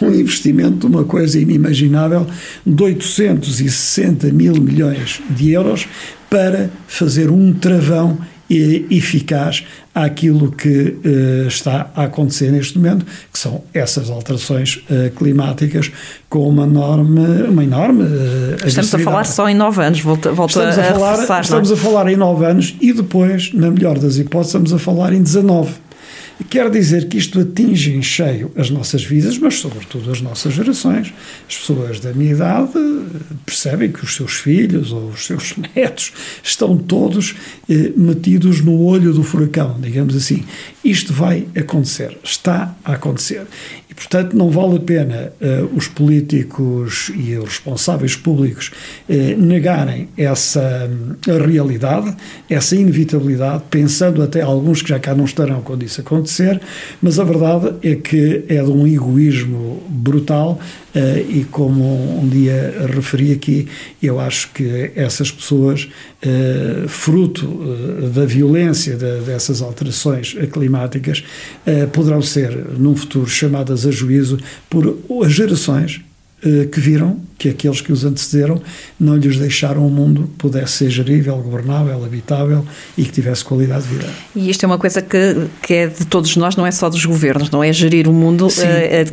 um 0.00 0.12
investimento 0.12 0.78
de 0.78 0.86
uma 0.86 1.04
coisa 1.04 1.38
inimaginável 1.38 2.26
de 2.66 2.82
860 2.82 4.30
mil 4.32 4.54
milhões 4.54 5.20
de 5.30 5.52
euros 5.52 5.86
para 6.28 6.70
fazer 6.86 7.30
um 7.30 7.52
travão 7.52 8.18
eficaz 8.90 9.64
àquilo 9.94 10.50
que 10.50 10.96
uh, 11.04 11.46
está 11.46 11.90
a 11.94 12.04
acontecer 12.04 12.50
neste 12.50 12.78
momento, 12.78 13.04
que 13.30 13.38
são 13.38 13.62
essas 13.74 14.10
alterações 14.10 14.76
uh, 14.90 15.10
climáticas 15.16 15.92
com 16.28 16.48
uma 16.48 16.64
enorme, 16.64 17.42
uma 17.48 17.62
enorme 17.62 18.04
uh, 18.04 18.66
Estamos 18.66 18.94
a 18.94 18.98
falar 18.98 19.24
só 19.24 19.48
em 19.48 19.54
nove 19.54 19.84
anos, 19.84 20.00
volta, 20.00 20.32
volta 20.32 20.52
estamos 20.52 20.78
a, 20.78 20.82
a 20.82 20.94
falar, 20.94 21.10
reforçar, 21.10 21.40
Estamos 21.42 21.70
é? 21.70 21.74
a 21.74 21.76
falar 21.76 22.08
em 22.08 22.16
nove 22.16 22.44
anos 22.46 22.74
e 22.80 22.92
depois, 22.92 23.52
na 23.52 23.70
melhor 23.70 23.98
das 23.98 24.16
hipóteses, 24.16 24.48
estamos 24.48 24.72
a 24.72 24.78
falar 24.78 25.12
em 25.12 25.22
19. 25.22 25.72
Quer 26.48 26.70
dizer 26.70 27.08
que 27.08 27.16
isto 27.16 27.40
atinge 27.40 27.94
em 27.94 28.02
cheio 28.02 28.50
as 28.56 28.70
nossas 28.70 29.04
vidas, 29.04 29.38
mas 29.38 29.54
sobretudo 29.54 30.10
as 30.10 30.20
nossas 30.20 30.54
gerações. 30.54 31.12
As 31.48 31.56
pessoas 31.56 32.00
da 32.00 32.12
minha 32.12 32.32
idade 32.32 32.72
percebem 33.44 33.90
que 33.90 34.04
os 34.04 34.14
seus 34.14 34.34
filhos 34.34 34.92
ou 34.92 35.08
os 35.08 35.26
seus 35.26 35.54
netos 35.74 36.12
estão 36.42 36.76
todos 36.76 37.34
eh, 37.68 37.92
metidos 37.96 38.60
no 38.60 38.80
olho 38.82 39.12
do 39.12 39.22
furacão, 39.22 39.78
digamos 39.80 40.14
assim. 40.16 40.44
Isto 40.84 41.12
vai 41.12 41.46
acontecer, 41.56 42.18
está 42.24 42.74
a 42.84 42.94
acontecer. 42.94 43.46
E, 43.92 43.94
portanto, 43.94 44.34
não 44.34 44.48
vale 44.48 44.76
a 44.76 44.80
pena 44.80 45.32
uh, 45.38 45.76
os 45.76 45.86
políticos 45.86 47.12
e 47.14 47.36
os 47.36 47.44
responsáveis 47.44 48.16
públicos 48.16 48.72
uh, 49.06 49.12
negarem 49.38 50.08
essa 50.16 50.90
um, 50.90 51.46
realidade, 51.46 52.16
essa 52.48 52.74
inevitabilidade, 52.74 53.64
pensando 53.70 54.22
até 54.22 54.40
alguns 54.40 54.80
que 54.80 54.88
já 54.88 54.98
cá 54.98 55.14
não 55.14 55.26
estarão 55.26 55.60
quando 55.60 55.82
isso 55.82 56.00
acontecer, 56.00 56.58
mas 57.02 57.20
a 57.20 57.24
verdade 57.24 57.74
é 57.82 57.94
que 57.94 58.44
é 58.48 58.62
de 58.62 58.70
um 58.70 58.86
egoísmo 58.86 59.82
brutal 59.90 60.58
uh, 60.94 61.30
e, 61.30 61.44
como 61.50 62.20
um 62.22 62.28
dia 62.28 62.86
referi 62.94 63.32
aqui, 63.32 63.68
eu 64.02 64.20
acho 64.20 64.50
que 64.52 64.92
essas 64.94 65.30
pessoas, 65.30 65.88
fruto 66.88 67.46
da 68.14 68.24
violência 68.24 68.96
de, 68.96 69.20
dessas 69.20 69.60
alterações 69.60 70.36
climáticas, 70.52 71.24
poderão 71.92 72.22
ser, 72.22 72.56
num 72.78 72.94
futuro, 72.94 73.26
chamadas 73.26 73.86
a 73.86 73.90
juízo 73.90 74.38
por 74.70 74.96
as 75.24 75.32
gerações 75.32 76.00
que 76.70 76.80
viram 76.80 77.20
que 77.42 77.48
aqueles 77.48 77.80
que 77.80 77.90
os 77.90 78.04
antecederam 78.04 78.62
não 79.00 79.16
lhes 79.16 79.36
deixaram 79.36 79.84
um 79.84 79.90
mundo 79.90 80.22
que 80.22 80.36
pudesse 80.38 80.74
ser 80.74 80.90
gerível, 80.90 81.36
governável, 81.38 82.04
habitável 82.04 82.64
e 82.96 83.02
que 83.02 83.10
tivesse 83.10 83.44
qualidade 83.44 83.82
de 83.82 83.94
vida. 83.94 84.06
E 84.36 84.48
isto 84.48 84.62
é 84.62 84.66
uma 84.68 84.78
coisa 84.78 85.02
que, 85.02 85.48
que 85.60 85.74
é 85.74 85.86
de 85.88 86.06
todos 86.06 86.36
nós, 86.36 86.54
não 86.54 86.64
é 86.64 86.70
só 86.70 86.88
dos 86.88 87.04
governos, 87.04 87.50
não 87.50 87.64
é 87.64 87.72
gerir 87.72 88.08
o 88.08 88.12
mundo. 88.12 88.48
Sim, 88.48 88.62
é, 88.64 89.06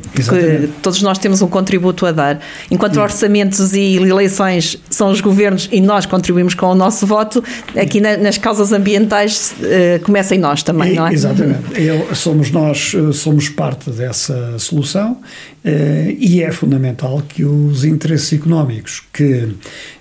todos 0.83 1.01
nós 1.01 1.17
temos 1.17 1.41
um 1.41 1.47
contributo 1.47 2.05
a 2.05 2.11
dar. 2.11 2.39
Enquanto 2.69 2.95
Sim. 2.95 2.99
orçamentos 2.99 3.73
e 3.73 3.95
eleições 3.95 4.77
são 4.91 5.09
os 5.09 5.21
governos 5.21 5.67
e 5.71 5.81
nós 5.81 6.05
contribuímos 6.05 6.53
com 6.53 6.67
o 6.67 6.75
nosso 6.75 7.07
voto, 7.07 7.43
aqui 7.75 7.99
na, 7.99 8.15
nas 8.15 8.37
causas 8.37 8.71
ambientais 8.71 9.55
uh, 9.59 10.03
começa 10.03 10.35
em 10.35 10.39
nós 10.39 10.61
também, 10.61 10.93
e, 10.93 10.95
não 10.95 11.07
é? 11.07 11.13
Exatamente. 11.13 11.81
Eu, 11.81 12.13
somos 12.13 12.51
nós, 12.51 12.95
somos 13.13 13.49
parte 13.49 13.89
dessa 13.89 14.59
solução 14.59 15.13
uh, 15.13 16.15
e 16.19 16.43
é 16.43 16.51
fundamental 16.51 17.23
que 17.27 17.43
os 17.43 17.83
interesses 17.83 18.18
interesses 18.19 18.33
económicos 18.33 19.03
que, 19.13 19.55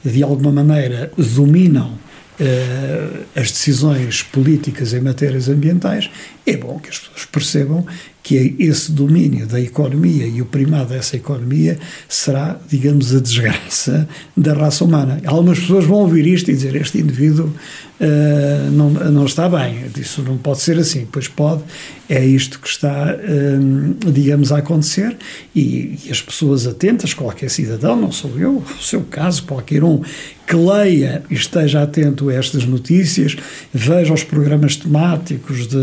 de 0.05 0.23
alguma 0.23 0.53
maneira, 0.53 1.11
dominam 1.17 1.93
uh, 1.93 3.25
as 3.35 3.51
decisões 3.51 4.23
políticas 4.23 4.93
em 4.93 5.01
matérias 5.01 5.49
ambientais, 5.49 6.11
é 6.45 6.57
bom 6.57 6.79
que 6.79 6.91
as 6.91 6.99
pessoas 6.99 7.25
percebam 7.27 7.87
que 8.29 8.55
esse 8.59 8.93
domínio 8.93 9.47
da 9.47 9.59
economia 9.59 10.27
e 10.27 10.43
o 10.43 10.45
primado 10.45 10.91
dessa 10.91 11.17
economia 11.17 11.79
será, 12.07 12.61
digamos, 12.69 13.15
a 13.15 13.21
desgraça 13.21 14.07
da 14.37 14.53
raça 14.53 14.85
humana. 14.85 15.19
Algumas 15.25 15.59
pessoas 15.59 15.87
vão 15.87 16.01
ouvir 16.01 16.27
isto 16.27 16.51
e 16.51 16.55
dizer 16.55 16.77
este 16.77 16.99
indivíduo 16.99 17.47
uh, 17.47 18.71
não, 18.71 18.91
não 18.91 19.25
está 19.25 19.49
bem, 19.49 19.85
isso 19.97 20.23
não 20.23 20.37
pode 20.37 20.61
ser 20.61 20.79
assim, 20.79 21.07
pois 21.11 21.27
pode, 21.27 21.63
é 22.07 22.23
isto 22.23 22.61
que 22.61 22.69
está, 22.69 23.15
uh, 23.17 24.13
digamos, 24.13 24.53
a 24.53 24.59
acontecer 24.59 25.17
e, 25.55 25.99
e, 26.05 26.11
as 26.11 26.21
pessoas 26.21 26.67
atentas, 26.67 27.15
qualquer 27.15 27.49
cidadão, 27.49 27.97
não 27.97 28.13
sou 28.13 28.39
eu, 28.39 28.59
o 28.59 28.83
seu 28.83 29.03
caso, 29.03 29.45
qualquer 29.45 29.83
um 29.83 30.03
que 30.47 30.57
leia 30.57 31.23
e 31.31 31.35
esteja 31.35 31.83
atento 31.83 32.31
a 32.31 32.35
estas 32.35 32.65
notícias, 32.65 33.37
veja 33.73 34.15
os 34.15 34.25
programas 34.25 34.77
temáticos 34.77 35.67
de 35.67 35.77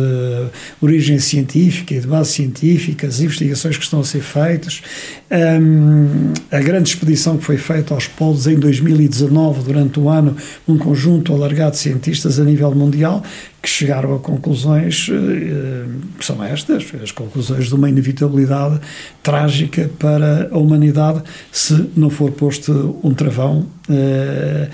origem 0.82 1.20
científica 1.20 1.94
e 1.94 2.00
de 2.00 2.08
base 2.08 2.32
científica, 2.36 3.08
as 3.08 3.20
investigações 3.20 3.78
que 3.78 3.84
estão 3.84 4.00
a 4.00 4.04
ser 4.04 4.22
feitas, 4.22 4.82
um, 5.32 6.34
a 6.52 6.60
grande 6.60 6.90
expedição 6.90 7.38
que 7.38 7.44
foi 7.44 7.58
feita 7.58 7.94
aos 7.94 8.08
polos 8.08 8.48
em 8.48 8.56
2019, 8.56 9.64
durante 9.64 10.00
o 10.00 10.10
ano, 10.10 10.36
um 10.68 10.78
conjunto 10.78 11.34
alargado 11.34 11.72
de 11.72 11.78
cientistas 11.78 12.40
a 12.40 12.44
nível 12.44 12.74
mundial, 12.74 13.24
que 13.62 13.70
chegaram 13.70 14.16
a 14.16 14.20
conclusões 14.20 15.08
uh, 15.10 15.14
que 16.20 16.24
são 16.24 16.44
estas, 16.44 16.86
as 17.02 17.12
conclusões 17.12 17.68
de 17.68 17.74
uma 17.74 17.90
inevitabilidade 17.90 18.80
trágica 19.24 19.90
para 19.98 20.50
a 20.52 20.58
humanidade 20.58 21.24
se 21.52 21.90
não 21.96 22.12
for 22.12 22.32
posto 22.32 23.00
um 23.04 23.14
travão 23.14 23.68
uh, 23.90 24.70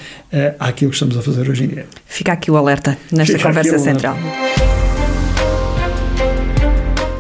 àquilo 0.59 0.91
que 0.91 0.95
estamos 0.95 1.17
a 1.17 1.21
fazer 1.21 1.49
hoje 1.49 1.63
em 1.63 1.67
dia. 1.67 1.85
Fica 2.05 2.33
aqui 2.33 2.51
o 2.51 2.57
alerta 2.57 2.97
nesta 3.11 3.37
Fica 3.37 3.47
conversa 3.47 3.79
central. 3.79 4.17